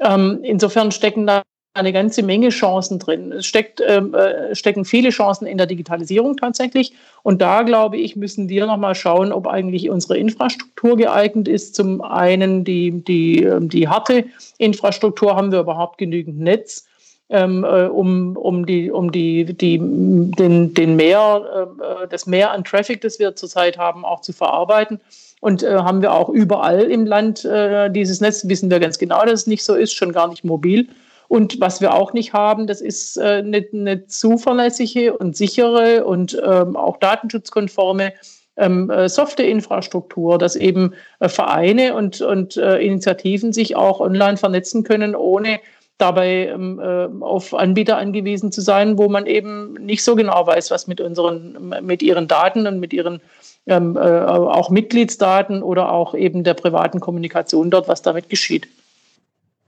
[0.00, 1.42] Ähm, insofern stecken da
[1.72, 3.32] eine ganze Menge Chancen drin.
[3.32, 6.92] Es steckt, ähm, äh, stecken viele Chancen in der Digitalisierung tatsächlich.
[7.22, 11.76] Und da, glaube ich, müssen wir nochmal schauen, ob eigentlich unsere Infrastruktur geeignet ist.
[11.76, 14.24] Zum einen die, die, ähm, die harte
[14.58, 16.86] Infrastruktur, haben wir überhaupt genügend Netz,
[17.28, 21.68] ähm, äh, um, um, die, um die, die, den, den Mehr,
[22.02, 25.00] äh, das Mehr an Traffic, das wir zurzeit haben, auch zu verarbeiten.
[25.40, 29.24] Und äh, haben wir auch überall im Land äh, dieses Netz, wissen wir ganz genau,
[29.24, 30.88] dass es nicht so ist, schon gar nicht mobil.
[31.30, 36.36] Und was wir auch nicht haben, das ist äh, eine, eine zuverlässige und sichere und
[36.44, 38.12] ähm, auch datenschutzkonforme
[38.56, 45.14] ähm, äh, Softwareinfrastruktur, dass eben äh, Vereine und, und Initiativen sich auch online vernetzen können,
[45.14, 45.60] ohne
[45.98, 50.72] dabei ähm, äh, auf Anbieter angewiesen zu sein, wo man eben nicht so genau weiß,
[50.72, 53.20] was mit unseren, mit ihren Daten und mit ihren
[53.68, 58.66] ähm, äh, auch Mitgliedsdaten oder auch eben der privaten Kommunikation dort, was damit geschieht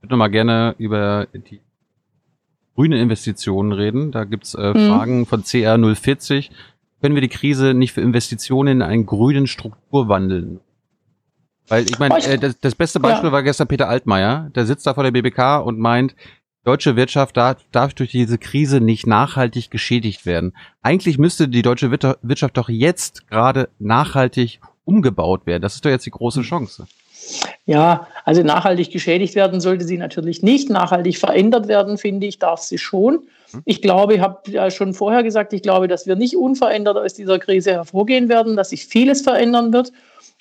[0.02, 1.60] würde mal gerne über die
[2.74, 4.12] grüne Investitionen reden.
[4.12, 4.88] Da gibt's äh, mhm.
[4.88, 6.50] Fragen von CR040.
[7.00, 10.60] Können wir die Krise nicht für Investitionen in einen grünen Strukturwandel?
[11.68, 13.32] Weil ich meine, äh, das, das beste Beispiel ja.
[13.32, 14.50] war gestern Peter Altmaier.
[14.54, 16.14] Der sitzt da vor der BBK und meint,
[16.64, 20.54] deutsche Wirtschaft darf, darf durch diese Krise nicht nachhaltig geschädigt werden.
[20.80, 25.62] Eigentlich müsste die deutsche Wirtschaft doch jetzt gerade nachhaltig umgebaut werden.
[25.62, 26.46] Das ist doch jetzt die große hm.
[26.46, 26.86] Chance.
[27.64, 30.68] Ja, also nachhaltig geschädigt werden sollte sie natürlich nicht.
[30.68, 33.26] Nachhaltig verändert werden, finde ich, darf sie schon.
[33.52, 33.62] Hm.
[33.64, 37.14] Ich glaube, ich habe ja schon vorher gesagt, ich glaube, dass wir nicht unverändert aus
[37.14, 39.92] dieser Krise hervorgehen werden, dass sich vieles verändern wird.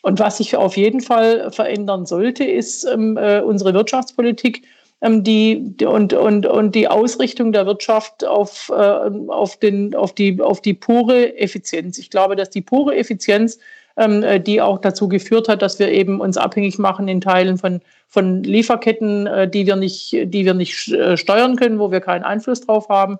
[0.03, 4.63] Und was sich auf jeden Fall verändern sollte, ist ähm, äh, unsere Wirtschaftspolitik
[5.01, 10.41] ähm, die, und, und, und die Ausrichtung der Wirtschaft auf, äh, auf, den, auf, die,
[10.41, 11.99] auf die pure Effizienz.
[11.99, 13.59] Ich glaube, dass die pure Effizienz
[13.97, 18.43] die auch dazu geführt hat, dass wir eben uns abhängig machen in Teilen von, von
[18.43, 22.61] Lieferketten, äh, die wir nicht, die wir nicht äh, steuern können, wo wir keinen Einfluss
[22.61, 23.19] drauf haben.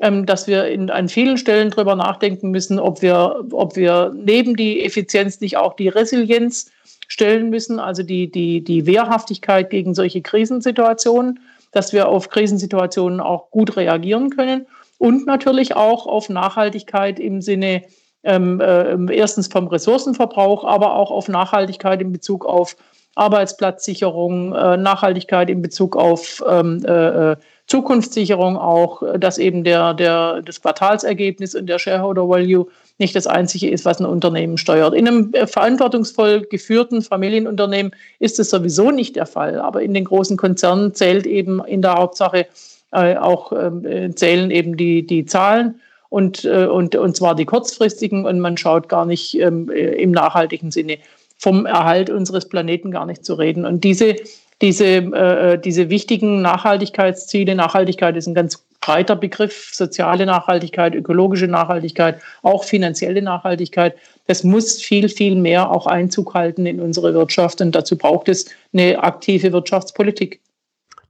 [0.00, 4.54] Ähm, dass wir in, an vielen Stellen darüber nachdenken müssen, ob wir, ob wir neben
[4.54, 6.70] die Effizienz nicht auch die Resilienz
[7.08, 11.40] stellen müssen, also die, die, die Wehrhaftigkeit gegen solche Krisensituationen,
[11.72, 14.66] dass wir auf Krisensituationen auch gut reagieren können
[14.98, 17.82] und natürlich auch auf Nachhaltigkeit im Sinne
[18.24, 22.76] ähm, äh, erstens vom Ressourcenverbrauch, aber auch auf Nachhaltigkeit in Bezug auf
[23.14, 27.36] Arbeitsplatzsicherung, äh, Nachhaltigkeit in Bezug auf ähm, äh, äh
[27.68, 32.66] Zukunftssicherung auch, dass eben der, der, das Quartalsergebnis und der Shareholder Value
[32.96, 34.94] nicht das einzige ist, was ein Unternehmen steuert.
[34.94, 40.04] In einem äh, verantwortungsvoll geführten Familienunternehmen ist es sowieso nicht der Fall, aber in den
[40.04, 42.46] großen Konzernen zählt eben in der Hauptsache
[42.92, 45.80] äh, auch ähm, zählen eben die, die Zahlen.
[46.08, 50.70] Und, äh, und, und zwar die kurzfristigen und man schaut gar nicht ähm, im nachhaltigen
[50.70, 50.98] Sinne
[51.36, 53.64] vom Erhalt unseres Planeten gar nicht zu reden.
[53.64, 54.16] Und diese,
[54.60, 62.20] diese, äh, diese wichtigen Nachhaltigkeitsziele, Nachhaltigkeit ist ein ganz breiter Begriff, soziale Nachhaltigkeit, ökologische Nachhaltigkeit,
[62.42, 63.94] auch finanzielle Nachhaltigkeit,
[64.26, 68.46] das muss viel, viel mehr auch Einzug halten in unsere Wirtschaft und dazu braucht es
[68.72, 70.40] eine aktive Wirtschaftspolitik.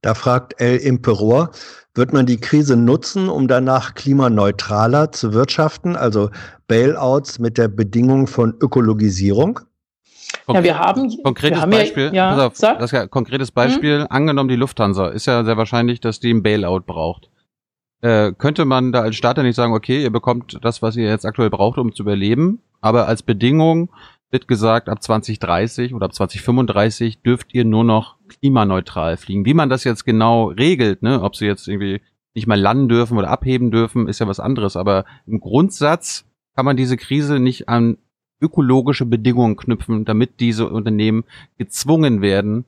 [0.02, 1.50] Da fragt El Imperor,
[1.98, 6.30] wird man die Krise nutzen, um danach klimaneutraler zu wirtschaften, also
[6.66, 9.60] Bailouts mit der Bedingung von Ökologisierung?
[10.48, 12.10] ja, wir haben konkretes wir haben Beispiel.
[12.14, 14.00] Ja, ja, auf, das ja konkretes Beispiel.
[14.00, 14.06] Mhm.
[14.10, 17.30] Angenommen, die Lufthansa ist ja sehr wahrscheinlich, dass die ein Bailout braucht.
[18.00, 21.26] Äh, könnte man da als Starter nicht sagen, okay, ihr bekommt das, was ihr jetzt
[21.26, 23.90] aktuell braucht, um zu überleben, aber als Bedingung
[24.30, 29.44] wird gesagt, ab 2030 oder ab 2035 dürft ihr nur noch klimaneutral fliegen.
[29.44, 32.00] Wie man das jetzt genau regelt, ne, ob sie jetzt irgendwie
[32.34, 34.76] nicht mal landen dürfen oder abheben dürfen, ist ja was anderes.
[34.76, 36.24] Aber im Grundsatz
[36.54, 37.98] kann man diese Krise nicht an
[38.40, 41.24] ökologische Bedingungen knüpfen, damit diese Unternehmen
[41.56, 42.64] gezwungen werden,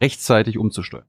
[0.00, 1.06] rechtzeitig umzusteuern.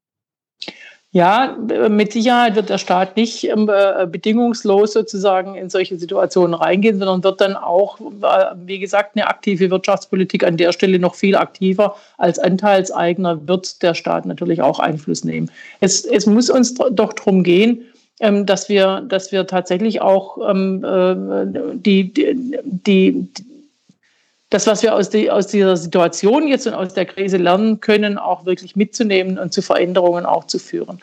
[1.16, 1.55] Ja,
[1.89, 7.24] mit Sicherheit wird der Staat nicht ähm, äh, bedingungslos sozusagen in solche Situationen reingehen, sondern
[7.24, 11.95] wird dann auch, äh, wie gesagt, eine aktive Wirtschaftspolitik an der Stelle noch viel aktiver
[12.18, 15.51] als Anteilseigner wird der Staat natürlich auch Einfluss nehmen.
[15.82, 17.84] Es, es muss uns doch darum gehen,
[18.20, 21.45] ähm, dass wir, dass wir tatsächlich auch ähm, äh,
[21.76, 23.28] die, die, die
[24.54, 28.18] das, was wir aus, die, aus dieser Situation jetzt und aus der Krise lernen können,
[28.18, 31.01] auch wirklich mitzunehmen und zu Veränderungen auch zu führen.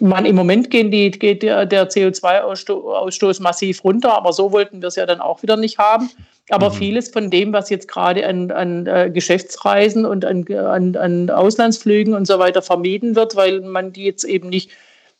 [0.00, 4.88] Man, Im Moment gehen die, geht der, der CO2-Ausstoß massiv runter, aber so wollten wir
[4.88, 6.10] es ja dann auch wieder nicht haben.
[6.50, 6.74] Aber mhm.
[6.74, 12.14] vieles von dem, was jetzt gerade an, an äh, Geschäftsreisen und an, an, an Auslandsflügen
[12.14, 14.70] und so weiter vermieden wird, weil man die jetzt eben nicht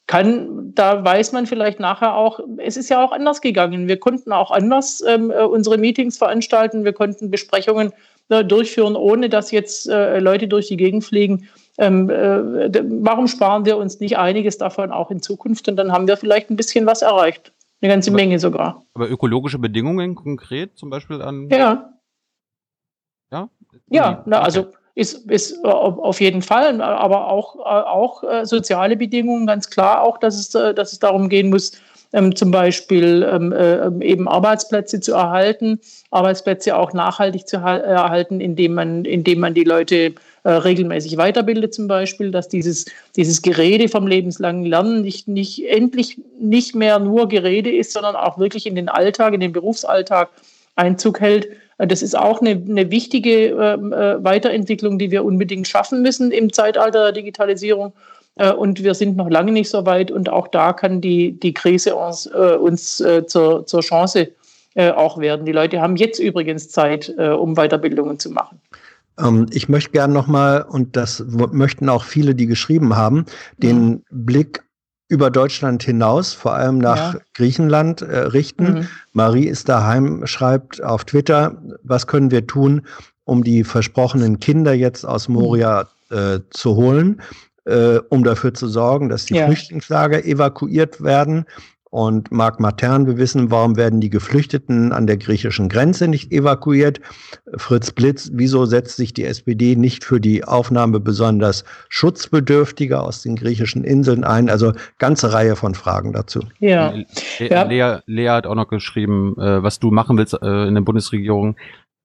[0.08, 3.88] kann, da weiß man vielleicht nachher auch, es ist ja auch anders gegangen.
[3.88, 7.92] Wir konnten auch anders ähm, äh, unsere Meetings veranstalten, wir konnten Besprechungen
[8.30, 11.46] äh, durchführen, ohne dass jetzt äh, Leute durch die Gegend fliegen.
[11.76, 12.70] Ähm, äh,
[13.02, 15.68] warum sparen wir uns nicht einiges davon auch in Zukunft?
[15.68, 17.52] Und dann haben wir vielleicht ein bisschen was erreicht.
[17.82, 18.86] Eine ganze aber, Menge sogar.
[18.94, 21.50] Aber ökologische Bedingungen konkret, zum Beispiel an.
[21.50, 21.92] Ja.
[23.30, 23.50] Ja?
[23.90, 24.68] Ja, na, also
[24.98, 30.02] ist, ist äh, auf jeden Fall, aber auch, äh, auch äh, soziale Bedingungen, ganz klar
[30.02, 31.72] auch, dass es, dass es darum gehen muss,
[32.12, 35.78] ähm, zum Beispiel ähm, äh, eben Arbeitsplätze zu erhalten,
[36.10, 41.86] Arbeitsplätze auch nachhaltig zu erhalten, indem man, indem man die Leute äh, regelmäßig weiterbildet zum
[41.86, 47.70] Beispiel, dass dieses, dieses Gerede vom lebenslangen Lernen nicht, nicht endlich nicht mehr nur Gerede
[47.70, 50.30] ist, sondern auch wirklich in den Alltag, in den Berufsalltag
[50.74, 51.48] Einzug hält
[51.86, 56.52] das ist auch eine, eine wichtige ähm, äh, Weiterentwicklung, die wir unbedingt schaffen müssen im
[56.52, 57.92] Zeitalter der Digitalisierung.
[58.34, 60.10] Äh, und wir sind noch lange nicht so weit.
[60.10, 64.28] Und auch da kann die, die Krise uns, äh, uns äh, zur, zur Chance
[64.74, 65.46] äh, auch werden.
[65.46, 68.60] Die Leute haben jetzt übrigens Zeit, äh, um Weiterbildungen zu machen.
[69.18, 73.26] Ähm, ich möchte gerne nochmal, und das möchten auch viele, die geschrieben haben,
[73.58, 74.04] den.
[74.10, 74.62] Blick
[75.08, 77.20] über Deutschland hinaus, vor allem nach ja.
[77.34, 78.74] Griechenland äh, richten.
[78.74, 78.88] Mhm.
[79.12, 82.82] Marie ist daheim, schreibt auf Twitter, was können wir tun,
[83.24, 86.16] um die versprochenen Kinder jetzt aus Moria mhm.
[86.16, 87.22] äh, zu holen,
[87.64, 89.46] äh, um dafür zu sorgen, dass die ja.
[89.46, 91.46] Flüchtlingslager evakuiert werden
[91.90, 97.00] und Marc Matern, wir wissen, warum werden die Geflüchteten an der griechischen Grenze nicht evakuiert?
[97.56, 103.36] Fritz Blitz, wieso setzt sich die SPD nicht für die Aufnahme besonders Schutzbedürftiger aus den
[103.36, 104.50] griechischen Inseln ein?
[104.50, 106.40] Also ganze Reihe von Fragen dazu.
[106.58, 106.94] Ja.
[107.38, 107.62] ja.
[107.62, 111.56] Lea, Lea hat auch noch geschrieben, äh, was du machen willst äh, in der Bundesregierung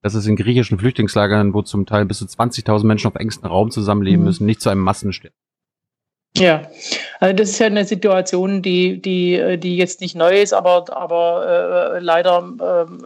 [0.03, 3.71] dass es in griechischen Flüchtlingslagern, wo zum Teil bis zu 20.000 Menschen auf engstem Raum
[3.71, 4.25] zusammenleben mhm.
[4.25, 5.33] müssen, nicht zu einem Massensterben.
[6.35, 6.63] Ja,
[7.23, 11.95] also das ist ja eine Situation, die, die, die jetzt nicht neu ist, aber, aber
[11.95, 12.43] äh, leider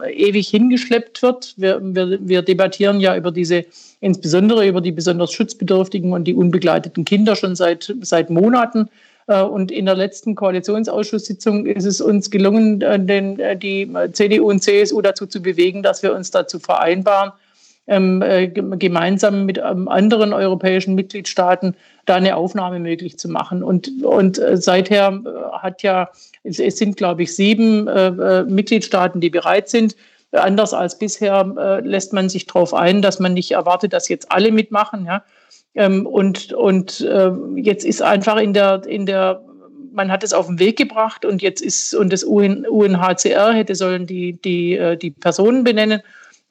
[0.02, 1.54] äh, ewig hingeschleppt wird.
[1.56, 3.64] Wir, wir, wir debattieren ja über diese,
[4.00, 8.88] insbesondere über die besonders schutzbedürftigen und die unbegleiteten Kinder schon seit, seit Monaten.
[9.28, 14.50] Äh, und in der letzten Koalitionsausschusssitzung ist es uns gelungen, äh, den, äh, die CDU
[14.50, 17.30] und CSU dazu zu bewegen, dass wir uns dazu vereinbaren,
[17.88, 21.74] ähm, äh, gemeinsam mit ähm, anderen europäischen Mitgliedstaaten
[22.08, 23.62] da eine Aufnahme möglich zu machen.
[23.62, 26.10] Und, und äh, seither äh, hat ja,
[26.42, 29.94] es, sind, glaube ich, sieben äh, äh, Mitgliedstaaten, die bereit sind.
[30.32, 34.30] Anders als bisher äh, lässt man sich darauf ein, dass man nicht erwartet, dass jetzt
[34.32, 35.04] alle mitmachen.
[35.06, 35.22] Ja?
[35.74, 39.42] Ähm, und und äh, jetzt ist einfach in der, in der
[39.92, 43.74] man hat es auf den Weg gebracht und jetzt ist, und das UN, UNHCR hätte
[43.74, 46.02] sollen die, die, die Personen benennen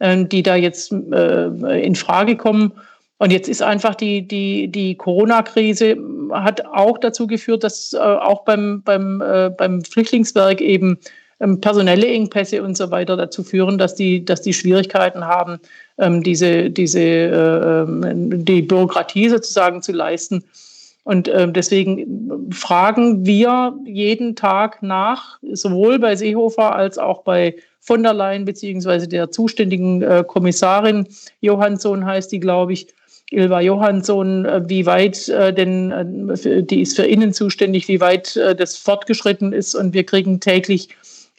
[0.02, 2.74] die da jetzt in Frage kommen.
[3.20, 5.98] Und jetzt ist einfach die, die, die Corona-Krise
[6.32, 11.00] hat auch dazu geführt, dass äh, auch beim, beim, äh, beim Flüchtlingswerk eben
[11.40, 15.60] ähm, personelle Engpässe und so weiter dazu führen, dass die, dass die Schwierigkeiten haben,
[15.98, 20.44] ähm, diese, diese, äh, ähm, die Bürokratie sozusagen zu leisten.
[21.04, 28.04] Und äh, deswegen fragen wir jeden Tag nach, sowohl bei Seehofer als auch bei von
[28.04, 31.08] der Leyen beziehungsweise der zuständigen äh, Kommissarin
[31.40, 32.88] Johansson heißt die, glaube ich,
[33.30, 38.36] Ilva Johansson, äh, wie weit äh, denn, äh, die ist für Innen zuständig, wie weit
[38.36, 39.76] das fortgeschritten ist.
[39.76, 40.90] Und wir kriegen täglich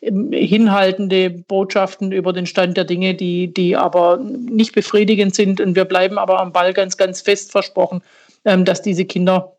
[0.03, 5.61] ähm, hinhaltende Botschaften über den Stand der Dinge, die, die aber nicht befriedigend sind.
[5.61, 8.03] Und wir bleiben aber am Ball ganz, ganz fest versprochen,
[8.45, 9.55] ähm, dass diese Kinder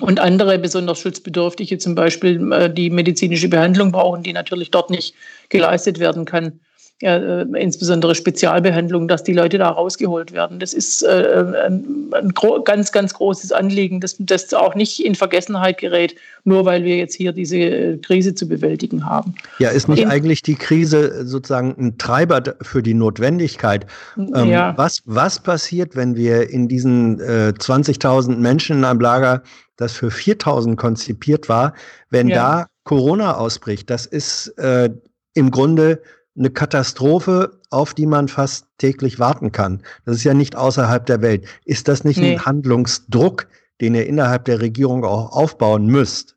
[0.00, 5.14] und andere besonders Schutzbedürftige zum Beispiel die medizinische Behandlung brauchen, die natürlich dort nicht
[5.48, 6.60] geleistet werden kann.
[7.02, 10.58] Äh, insbesondere Spezialbehandlung, dass die Leute da rausgeholt werden.
[10.58, 12.32] Das ist äh, ein, ein
[12.64, 17.14] ganz, ganz großes Anliegen, das, das auch nicht in Vergessenheit gerät, nur weil wir jetzt
[17.14, 19.34] hier diese äh, Krise zu bewältigen haben.
[19.58, 23.86] Ja, ist nicht in, eigentlich die Krise sozusagen ein Treiber für die Notwendigkeit?
[24.16, 24.72] Ähm, ja.
[24.78, 29.42] was, was passiert, wenn wir in diesen äh, 20.000 Menschen in einem Lager
[29.76, 31.74] das für 4000 konzipiert war,
[32.08, 32.36] wenn ja.
[32.36, 34.88] da Corona ausbricht, das ist äh,
[35.34, 36.00] im Grunde
[36.38, 39.82] eine Katastrophe, auf die man fast täglich warten kann.
[40.04, 41.46] Das ist ja nicht außerhalb der Welt.
[41.64, 42.32] Ist das nicht nee.
[42.32, 43.46] ein Handlungsdruck,
[43.80, 46.36] den ihr innerhalb der Regierung auch aufbauen müsst?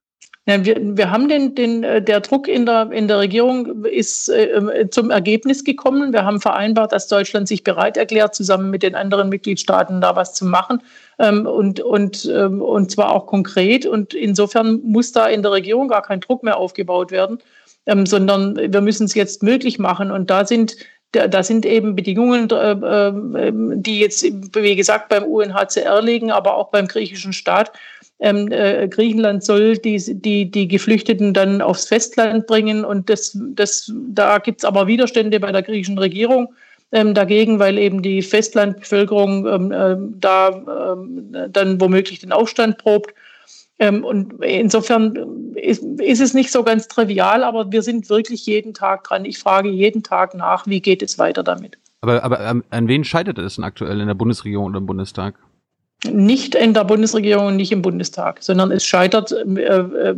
[0.50, 4.30] Ja, wir, wir haben den, den, äh, der Druck in der, in der Regierung ist
[4.30, 6.12] äh, zum Ergebnis gekommen.
[6.12, 10.34] Wir haben vereinbart, dass Deutschland sich bereit erklärt, zusammen mit den anderen Mitgliedstaaten da was
[10.34, 10.82] zu machen.
[11.20, 13.86] Ähm, und, und, ähm, und zwar auch konkret.
[13.86, 17.38] Und insofern muss da in der Regierung gar kein Druck mehr aufgebaut werden,
[17.90, 20.12] ähm, sondern wir müssen es jetzt möglich machen.
[20.12, 20.76] Und da sind
[21.12, 26.70] da sind eben Bedingungen, äh, äh, die jetzt, wie gesagt, beim UNHCR liegen, aber auch
[26.70, 27.72] beim griechischen Staat,
[28.20, 32.86] ähm, äh, Griechenland soll die, die, die Geflüchteten dann aufs Festland bringen.
[32.86, 36.50] Und das, das, da gibt es aber Widerstände bei der griechischen Regierung
[36.92, 43.14] ähm, dagegen, weil eben die Festlandbevölkerung ähm, äh, da ähm, dann womöglich den Aufstand probt.
[43.80, 48.74] Ähm, und insofern ist, ist, es nicht so ganz trivial, aber wir sind wirklich jeden
[48.74, 49.26] Tag dran.
[49.26, 51.78] Ich frage jeden Tag nach, wie geht es weiter damit.
[52.02, 55.36] Aber, aber an wen scheitert es denn aktuell in der Bundesregierung oder im Bundestag?
[56.06, 60.16] nicht in der Bundesregierung und nicht im Bundestag, sondern es scheitert, äh, äh,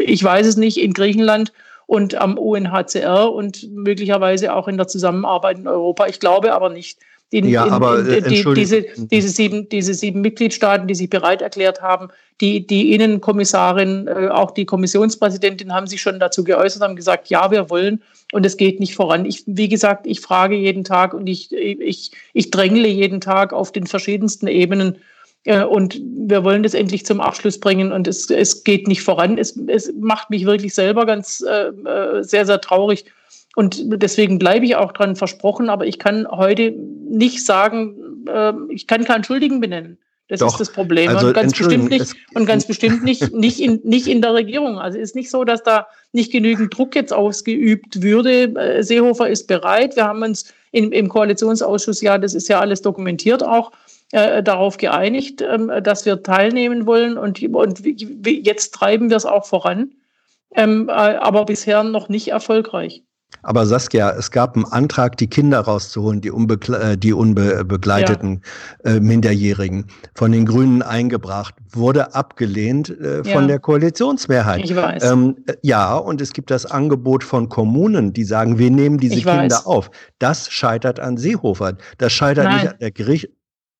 [0.00, 1.52] ich weiß es nicht, in Griechenland
[1.86, 6.06] und am UNHCR und möglicherweise auch in der Zusammenarbeit in Europa.
[6.06, 6.98] Ich glaube aber nicht,
[7.30, 11.42] in, ja, in, aber in, die, diese, diese, sieben, diese sieben Mitgliedstaaten, die sich bereit
[11.42, 12.08] erklärt haben,
[12.40, 17.50] die, die Innenkommissarin, äh, auch die Kommissionspräsidentin haben sich schon dazu geäußert, haben gesagt, ja,
[17.50, 18.02] wir wollen
[18.32, 19.24] und es geht nicht voran.
[19.26, 23.70] Ich, wie gesagt, ich frage jeden Tag und ich, ich, ich drängle jeden Tag auf
[23.70, 24.96] den verschiedensten Ebenen
[25.44, 29.38] äh, und wir wollen das endlich zum Abschluss bringen und es, es geht nicht voran.
[29.38, 33.04] Es, es macht mich wirklich selber ganz äh, äh sehr, sehr traurig
[33.56, 38.86] und deswegen bleibe ich auch dran versprochen, aber ich kann heute nicht sagen, äh, ich
[38.86, 39.98] kann keinen Schuldigen benennen.
[40.30, 41.10] Das Doch, ist das Problem.
[41.10, 44.78] Also, und ganz bestimmt nicht, und ganz bestimmt nicht, nicht, in, nicht in der Regierung.
[44.78, 48.54] Also ist nicht so, dass da nicht genügend Druck jetzt ausgeübt würde.
[48.54, 49.96] Äh, Seehofer ist bereit.
[49.96, 53.72] Wir haben uns in, im Koalitionsausschuss, ja, das ist ja alles dokumentiert auch,
[54.12, 57.18] äh, darauf geeinigt, äh, dass wir teilnehmen wollen.
[57.18, 57.82] Und, und
[58.24, 59.90] jetzt treiben wir es auch voran.
[60.54, 63.02] Ähm, äh, aber bisher noch nicht erfolgreich.
[63.42, 68.42] Aber Saskia, es gab einen Antrag, die Kinder rauszuholen, die, unbekle äh, die unbegleiteten
[68.84, 68.92] ja.
[68.92, 73.32] äh, Minderjährigen, von den Grünen eingebracht, wurde abgelehnt äh, ja.
[73.32, 74.64] von der Koalitionsmehrheit.
[74.64, 75.10] Ich weiß.
[75.10, 79.16] Ähm, äh, ja, und es gibt das Angebot von Kommunen, die sagen, wir nehmen diese
[79.16, 79.66] ich Kinder weiß.
[79.66, 79.90] auf.
[80.18, 81.78] Das scheitert an Seehofer.
[81.98, 82.56] Das scheitert Nein.
[82.56, 83.30] nicht an der Gericht.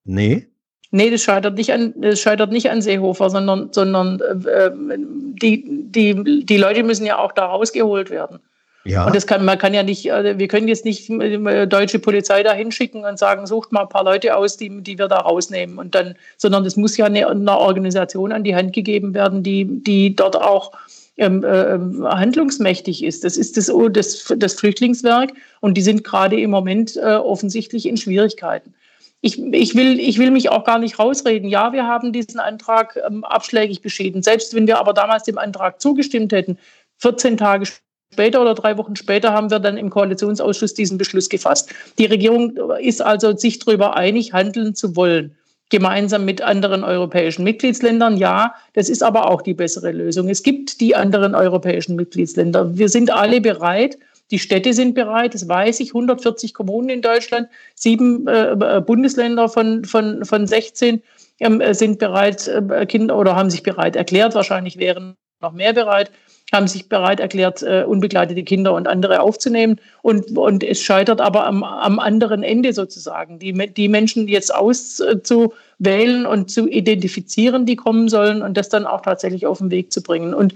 [0.05, 0.47] Nee?
[0.93, 6.45] Nee, das scheitert nicht an, das scheitert nicht an Seehofer, sondern, sondern äh, die, die,
[6.45, 8.41] die Leute müssen ja auch da rausgeholt werden.
[8.85, 9.07] Ja.
[9.07, 12.43] Und das kann, man kann ja nicht, also wir können jetzt nicht äh, deutsche Polizei
[12.43, 15.79] da hinschicken und sagen, sucht mal ein paar Leute aus, die, die wir da rausnehmen.
[15.79, 19.67] Und dann, sondern es muss ja eine, eine Organisation an die Hand gegeben werden, die,
[19.67, 20.73] die dort auch
[21.19, 21.79] ähm, äh,
[22.09, 23.25] handlungsmächtig ist.
[23.25, 27.87] Das ist das, oh, das, das Flüchtlingswerk und die sind gerade im Moment äh, offensichtlich
[27.87, 28.73] in Schwierigkeiten.
[29.21, 31.51] Ich, ich, will, ich will mich auch gar nicht rausreden.
[31.51, 34.23] Ja, wir haben diesen Antrag ähm, abschlägig beschieden.
[34.23, 36.57] Selbst wenn wir aber damals dem Antrag zugestimmt hätten,
[36.97, 37.67] 14 Tage
[38.13, 41.71] später, oder drei Wochen später haben wir dann im Koalitionsausschuss diesen Beschluss gefasst.
[41.99, 45.37] Die Regierung ist also sich darüber einig, handeln zu wollen.
[45.69, 48.17] Gemeinsam mit anderen europäischen Mitgliedsländern.
[48.17, 50.29] Ja, das ist aber auch die bessere Lösung.
[50.29, 52.77] Es gibt die anderen europäischen Mitgliedsländer.
[52.77, 53.97] Wir sind alle bereit.
[54.33, 59.49] Die Städte sind bereit, das weiß ich, 140 Kommunen in Deutschland, sieben äh, äh Bundesländer
[59.49, 61.03] von, von, von 16
[61.41, 66.13] ähm, sind bereit, äh, Kinder oder haben sich bereit erklärt, wahrscheinlich wären noch mehr bereit,
[66.53, 69.81] haben sich bereit erklärt, äh, unbegleitete Kinder und andere aufzunehmen.
[70.03, 76.27] Und, und es scheitert aber am, am anderen Ende sozusagen, die, die Menschen jetzt auszuwählen
[76.27, 80.03] und zu identifizieren, die kommen sollen und das dann auch tatsächlich auf den Weg zu
[80.03, 80.35] bringen.
[80.35, 80.55] Und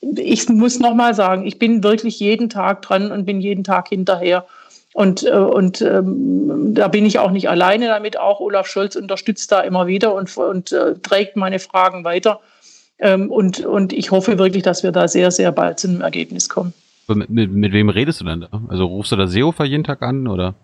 [0.00, 4.46] ich muss nochmal sagen, ich bin wirklich jeden Tag dran und bin jeden Tag hinterher.
[4.92, 8.18] Und, äh, und ähm, da bin ich auch nicht alleine damit.
[8.18, 12.40] Auch Olaf Scholz unterstützt da immer wieder und, und äh, trägt meine Fragen weiter.
[12.98, 16.48] Ähm, und, und ich hoffe wirklich, dass wir da sehr, sehr bald zu einem Ergebnis
[16.48, 16.72] kommen.
[17.08, 18.48] Mit, mit, mit wem redest du denn da?
[18.68, 20.54] Also rufst du da Seehofer jeden Tag an oder?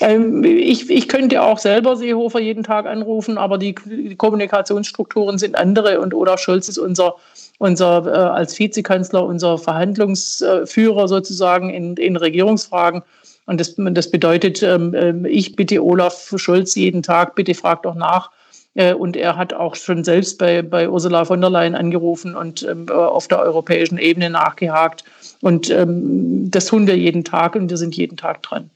[0.00, 5.56] Ähm, ich, ich könnte auch selber Seehofer jeden Tag anrufen, aber die, die Kommunikationsstrukturen sind
[5.56, 7.16] andere und Olaf Scholz ist unser,
[7.58, 13.02] unser äh, als Vizekanzler unser Verhandlungsführer sozusagen in, in Regierungsfragen.
[13.44, 17.94] Und das, das bedeutet, ähm, ähm, ich bitte Olaf Scholz jeden Tag, bitte frag doch
[17.94, 18.30] nach,
[18.74, 22.88] und er hat auch schon selbst bei, bei Ursula von der Leyen angerufen und ähm,
[22.88, 25.04] auf der europäischen Ebene nachgehakt.
[25.40, 28.70] Und ähm, das tun wir jeden Tag und wir sind jeden Tag dran.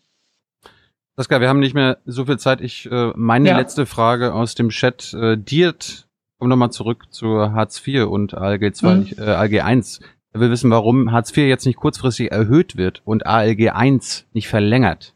[1.17, 2.61] Saskia, wir haben nicht mehr so viel Zeit.
[2.61, 3.57] Ich äh, meine ja.
[3.57, 5.15] letzte Frage aus dem Chat.
[5.15, 9.07] Äh, Diert, komm nochmal zurück zu Hartz IV und ALG 2, mhm.
[9.19, 10.01] äh, ALG 1.
[10.33, 14.49] Er will wissen, warum Hartz IV jetzt nicht kurzfristig erhöht wird und ALG 1 nicht
[14.49, 15.14] verlängert.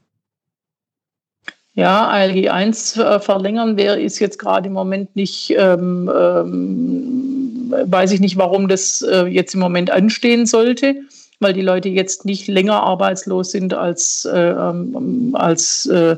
[1.79, 8.11] Ja, ALG 1 äh, verlängern wäre, ist jetzt gerade im Moment nicht, ähm, ähm, weiß
[8.11, 10.97] ich nicht, warum das äh, jetzt im Moment anstehen sollte,
[11.39, 16.17] weil die Leute jetzt nicht länger arbeitslos sind als, äh, ähm, als, äh,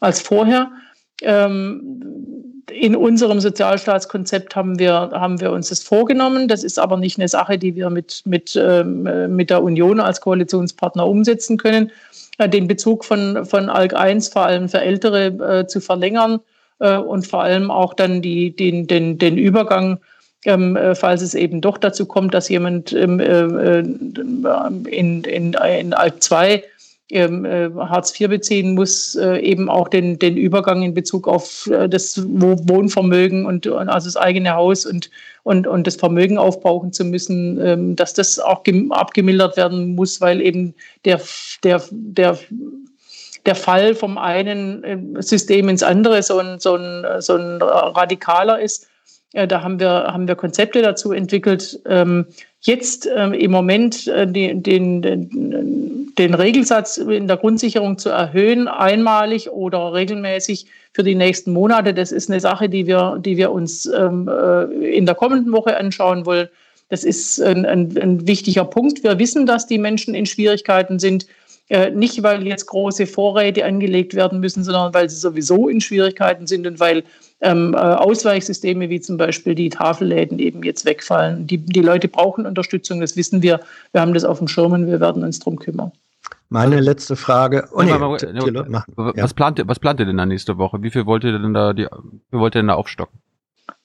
[0.00, 0.72] als vorher.
[1.22, 6.48] Ähm, in unserem Sozialstaatskonzept haben wir, haben wir uns das vorgenommen.
[6.48, 10.20] Das ist aber nicht eine Sache, die wir mit, mit, ähm, mit der Union als
[10.20, 11.92] Koalitionspartner umsetzen können,
[12.38, 15.26] den Bezug von, von ALK 1 vor allem für Ältere
[15.60, 16.40] äh, zu verlängern
[16.80, 19.98] äh, und vor allem auch dann die, den, den, den Übergang,
[20.44, 25.94] ähm, äh, falls es eben doch dazu kommt, dass jemand ähm, äh, in, in, in
[25.94, 26.62] ALK 2
[27.10, 31.68] ähm, äh, Hartz IV beziehen muss, äh, eben auch den, den Übergang in Bezug auf
[31.68, 35.10] äh, das Wohnvermögen und, also das eigene Haus und,
[35.44, 40.40] und, und das Vermögen aufbrauchen zu müssen, ähm, dass das auch abgemildert werden muss, weil
[40.40, 41.20] eben der,
[41.62, 42.38] der, der,
[43.44, 48.88] der Fall vom einen System ins andere so ein, so ein, so ein radikaler ist.
[49.32, 51.78] Da haben wir, haben wir Konzepte dazu entwickelt.
[51.86, 52.26] Ähm,
[52.66, 55.02] jetzt ähm, im Moment den, den,
[56.18, 62.10] den Regelsatz in der Grundsicherung zu erhöhen, einmalig oder regelmäßig für die nächsten Monate, das
[62.10, 64.64] ist eine Sache, die wir, die wir uns ähm, äh,
[64.96, 66.48] in der kommenden Woche anschauen wollen.
[66.88, 69.02] Das ist ein, ein, ein wichtiger Punkt.
[69.02, 71.26] Wir wissen, dass die Menschen in Schwierigkeiten sind.
[71.68, 76.46] Äh, nicht, weil jetzt große Vorräte angelegt werden müssen, sondern weil sie sowieso in Schwierigkeiten
[76.46, 77.02] sind und weil
[77.40, 81.46] ähm, äh, Ausweichsysteme wie zum Beispiel die Tafelläden eben jetzt wegfallen.
[81.46, 83.60] Die, die Leute brauchen Unterstützung, das wissen wir.
[83.92, 85.90] Wir haben das auf dem Schirm und wir werden uns darum kümmern.
[86.48, 87.68] Meine letzte Frage.
[87.72, 88.22] Oh, nee, was,
[89.16, 90.80] was, plant, was plant ihr denn da nächste Woche?
[90.82, 91.88] Wie viel wollt ihr denn da, die,
[92.30, 93.18] wie wollt ihr denn da aufstocken?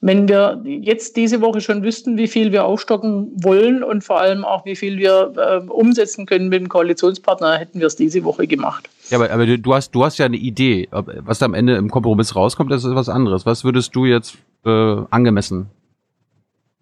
[0.04, 4.44] Wenn wir jetzt diese Woche schon wüssten, wie viel wir aufstocken wollen und vor allem
[4.44, 8.48] auch, wie viel wir äh, umsetzen können mit dem Koalitionspartner, hätten wir es diese Woche
[8.48, 8.90] gemacht.
[9.10, 10.88] Ja, aber, aber du, hast, du hast ja eine Idee.
[10.92, 13.46] Was da am Ende im Kompromiss rauskommt, das ist was anderes.
[13.46, 15.70] Was würdest du jetzt äh, angemessen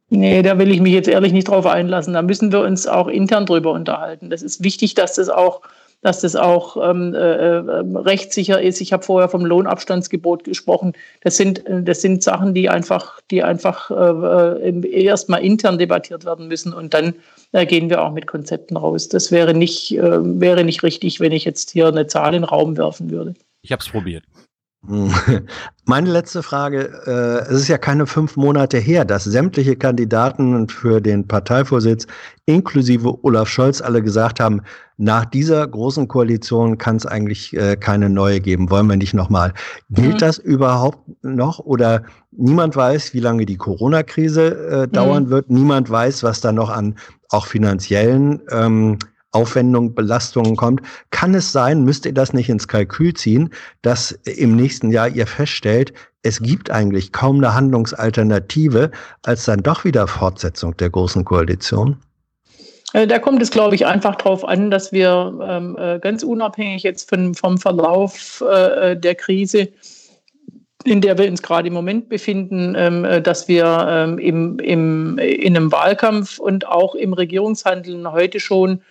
[0.09, 2.13] Nee, da will ich mich jetzt ehrlich nicht drauf einlassen.
[2.13, 4.29] Da müssen wir uns auch intern drüber unterhalten.
[4.31, 5.61] Das ist wichtig, dass das auch,
[6.01, 8.79] dass das auch ähm, äh, ähm, rechtssicher ist.
[8.81, 10.93] Ich habe vorher vom Lohnabstandsgebot gesprochen.
[11.21, 16.47] Das sind, das sind Sachen, die einfach, die einfach äh, äh erstmal intern debattiert werden
[16.47, 17.15] müssen und dann
[17.51, 19.09] äh, gehen wir auch mit Konzepten raus.
[19.09, 22.43] Das wäre nicht, äh, wäre nicht richtig, wenn ich jetzt hier eine Zahl in den
[22.45, 23.33] Raum werfen würde.
[23.61, 24.23] Ich habe es probiert.
[25.85, 31.01] Meine letzte Frage, äh, es ist ja keine fünf Monate her, dass sämtliche Kandidaten für
[31.01, 32.07] den Parteivorsitz
[32.45, 34.61] inklusive Olaf Scholz alle gesagt haben,
[34.97, 39.53] nach dieser großen Koalition kann es eigentlich äh, keine neue geben, wollen wir nicht nochmal.
[39.89, 40.17] Gilt mhm.
[40.19, 45.29] das überhaupt noch oder niemand weiß, wie lange die Corona-Krise äh, dauern mhm.
[45.29, 46.95] wird, niemand weiß, was da noch an
[47.29, 48.97] auch finanziellen ähm,
[49.31, 50.81] Aufwendungen, Belastungen kommt.
[51.11, 53.49] Kann es sein, müsst ihr das nicht ins Kalkül ziehen,
[53.81, 58.91] dass im nächsten Jahr ihr feststellt, es gibt eigentlich kaum eine Handlungsalternative
[59.23, 61.97] als dann doch wieder Fortsetzung der Großen Koalition?
[62.93, 66.83] Äh, da kommt es, glaube ich, einfach darauf an, dass wir ähm, äh, ganz unabhängig
[66.83, 69.69] jetzt vom Verlauf äh, der Krise,
[70.85, 75.17] in der wir uns gerade im Moment befinden, ähm, äh, dass wir ähm, im, im,
[75.17, 78.81] in einem Wahlkampf und auch im Regierungshandeln heute schon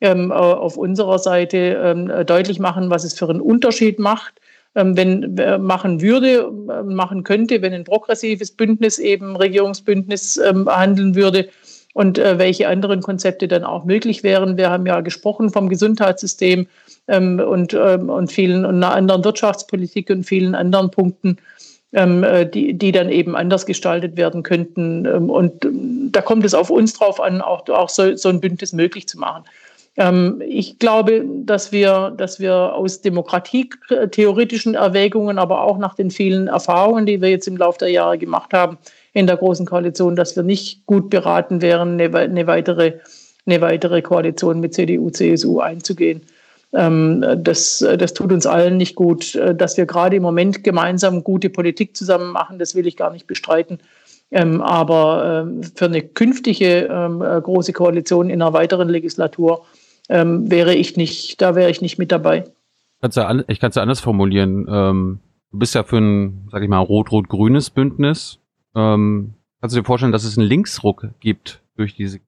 [0.00, 4.40] ähm, äh, auf unserer Seite ähm, deutlich machen, was es für einen Unterschied macht,
[4.74, 5.34] ähm, wenn
[5.64, 6.50] machen würde,
[6.84, 11.48] machen könnte, wenn ein progressives Bündnis eben Regierungsbündnis handeln würde
[11.96, 14.58] und äh, welche anderen Konzepte dann auch möglich wären.
[14.58, 16.66] Wir haben ja gesprochen vom Gesundheitssystem
[17.08, 21.38] ähm, und, ähm, und vielen und einer anderen Wirtschaftspolitik und vielen anderen Punkten,
[21.94, 25.06] ähm, äh, die, die dann eben anders gestaltet werden könnten.
[25.06, 28.40] Ähm, und ähm, da kommt es auf uns drauf an, auch, auch so, so ein
[28.40, 29.44] Bündnis möglich zu machen.
[29.96, 36.48] Ähm, ich glaube, dass wir, dass wir aus demokratietheoretischen Erwägungen, aber auch nach den vielen
[36.48, 38.78] Erfahrungen, die wir jetzt im Laufe der Jahre gemacht haben
[39.12, 42.98] in der Großen Koalition, dass wir nicht gut beraten wären, eine, weitere,
[43.46, 46.20] eine weitere Koalition mit CDU, CSU einzugehen.
[46.74, 49.40] Ähm, das, das tut uns allen nicht gut.
[49.54, 53.26] Dass wir gerade im Moment gemeinsam gute Politik zusammen machen, das will ich gar nicht
[53.26, 53.78] bestreiten.
[54.32, 59.64] Ähm, aber für eine künftige große Koalition in einer weiteren Legislatur
[60.08, 62.44] ähm, wäre ich nicht, da wäre ich nicht mit dabei.
[63.48, 64.66] ich kann es ja anders formulieren.
[64.68, 65.20] Ähm,
[65.52, 68.38] du bist ja für ein, sag ich mal, rot-rot-grünes Bündnis.
[68.74, 72.20] Ähm, kannst du dir vorstellen, dass es einen Linksruck gibt durch diese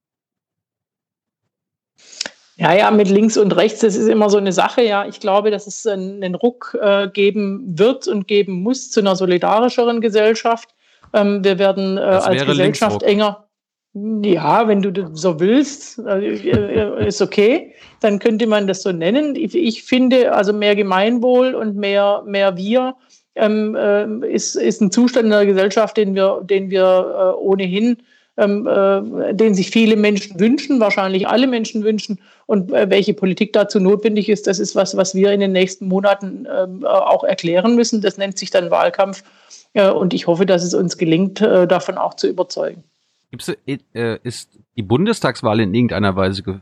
[2.60, 4.82] ja, ja, mit links und rechts, das ist immer so eine Sache.
[4.82, 9.14] Ja, ich glaube, dass es einen, Ruck äh, geben wird und geben muss zu einer
[9.14, 10.74] solidarischeren Gesellschaft.
[11.14, 13.47] Ähm, wir werden äh, als Gesellschaft enger.
[13.94, 17.74] Ja, wenn du so willst, äh, ist okay.
[18.00, 19.34] Dann könnte man das so nennen.
[19.34, 22.94] Ich, finde, also mehr Gemeinwohl und mehr, mehr Wir
[23.34, 27.96] ähm, äh, ist, ist ein Zustand in der Gesellschaft, den wir, den wir äh, ohnehin,
[28.36, 32.20] ähm, äh, den sich viele Menschen wünschen, wahrscheinlich alle Menschen wünschen.
[32.46, 35.88] Und äh, welche Politik dazu notwendig ist, das ist was, was wir in den nächsten
[35.88, 38.02] Monaten ähm, auch erklären müssen.
[38.02, 39.24] Das nennt sich dann Wahlkampf.
[39.72, 42.84] Äh, und ich hoffe, dass es uns gelingt, davon auch zu überzeugen.
[43.30, 46.60] Gibt's, äh, ist die Bundestagswahl in irgendeiner Weise ge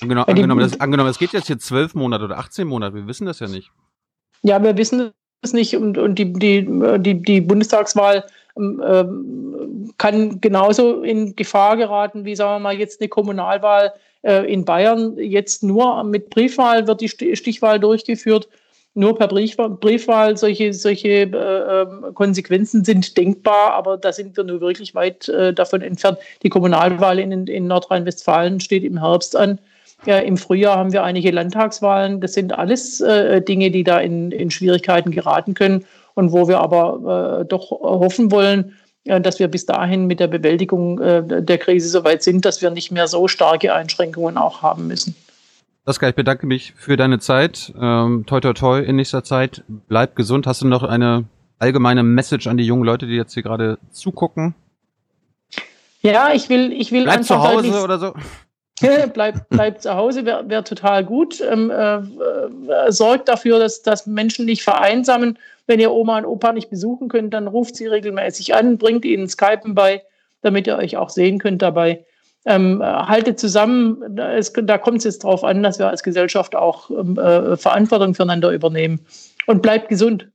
[0.00, 3.26] Angenommen, angenommen, das, angenommen, es geht jetzt hier zwölf Monate oder 18 Monate, wir wissen
[3.26, 3.70] das ja nicht.
[4.42, 5.10] Ja, wir wissen
[5.42, 6.66] es nicht und, und die, die,
[6.98, 8.24] die, die Bundestagswahl
[8.56, 9.04] äh,
[9.98, 13.92] kann genauso in Gefahr geraten wie, sagen wir mal, jetzt eine Kommunalwahl
[14.22, 15.16] äh, in Bayern.
[15.16, 18.48] Jetzt nur mit Briefwahl wird die Stichwahl durchgeführt
[18.94, 24.60] nur per Briefwahl solche, solche äh, ähm, Konsequenzen sind denkbar, aber da sind wir nur
[24.60, 26.18] wirklich weit äh, davon entfernt.
[26.42, 29.58] Die Kommunalwahl in, in Nordrhein-Westfalen steht im Herbst an.
[30.06, 32.20] Ja, Im Frühjahr haben wir einige Landtagswahlen.
[32.20, 35.84] Das sind alles äh, Dinge, die da in, in Schwierigkeiten geraten können
[36.14, 40.28] und wo wir aber äh, doch hoffen wollen, äh, dass wir bis dahin mit der
[40.28, 44.62] Bewältigung äh, der Krise so weit sind, dass wir nicht mehr so starke Einschränkungen auch
[44.62, 45.14] haben müssen.
[45.88, 47.72] Saskia, ich bedanke mich für deine Zeit.
[47.80, 49.64] Ähm, toi, toi, toi in nächster Zeit.
[49.68, 50.46] Bleib gesund.
[50.46, 51.24] Hast du noch eine
[51.58, 54.54] allgemeine Message an die jungen Leute, die jetzt hier gerade zugucken?
[56.02, 58.12] Ja, ich will, ich will Bleib zu Hause oder so.
[59.14, 61.40] bleib, bleib zu Hause wäre wär total gut.
[61.40, 62.02] Ähm, äh, äh,
[62.88, 65.38] sorgt dafür, dass, dass Menschen nicht vereinsamen.
[65.66, 69.26] Wenn ihr Oma und Opa nicht besuchen könnt, dann ruft sie regelmäßig an, bringt ihnen
[69.26, 70.02] Skypen bei,
[70.42, 72.04] damit ihr euch auch sehen könnt dabei
[72.48, 74.02] ähm, haltet zusammen.
[74.16, 77.56] Da, ist, da kommt es jetzt darauf an, dass wir als Gesellschaft auch ähm, äh,
[77.56, 79.00] Verantwortung füreinander übernehmen.
[79.46, 80.30] Und bleibt gesund.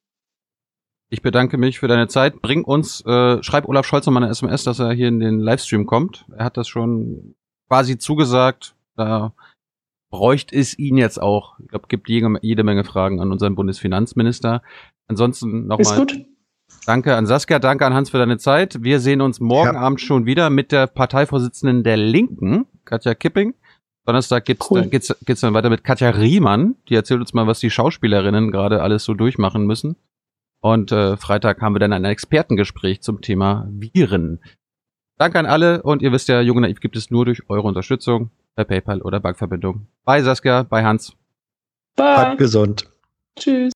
[1.09, 2.41] Ich bedanke mich für deine Zeit.
[2.41, 5.85] Bring uns, äh, schreib Olaf Scholz nochmal eine SMS, dass er hier in den Livestream
[5.85, 6.25] kommt.
[6.35, 7.35] Er hat das schon
[7.67, 8.75] quasi zugesagt.
[8.95, 9.33] Da
[10.09, 11.59] bräuchte es ihn jetzt auch.
[11.59, 14.61] Ich glaube, gibt jede, jede Menge Fragen an unseren Bundesfinanzminister.
[15.07, 16.07] Ansonsten nochmal
[16.85, 18.83] Danke an Saskia, danke an Hans für deine Zeit.
[18.83, 19.79] Wir sehen uns morgen ja.
[19.79, 23.53] Abend schon wieder mit der Parteivorsitzenden der Linken, Katja Kipping.
[24.05, 24.81] Donnerstag geht's, cool.
[24.81, 26.75] dann, geht's, geht's dann weiter mit Katja Riemann.
[26.89, 29.95] Die erzählt uns mal, was die Schauspielerinnen gerade alles so durchmachen müssen.
[30.59, 34.39] Und äh, Freitag haben wir dann ein Expertengespräch zum Thema Viren.
[35.17, 38.31] Danke an alle und ihr wisst ja, Junge Naiv gibt es nur durch eure Unterstützung
[38.55, 39.87] per PayPal oder Bankverbindung.
[40.05, 41.13] Bye Saskia, bye Hans.
[41.95, 42.15] Bye.
[42.15, 42.89] Bleibt gesund.
[43.37, 43.71] Tschüss.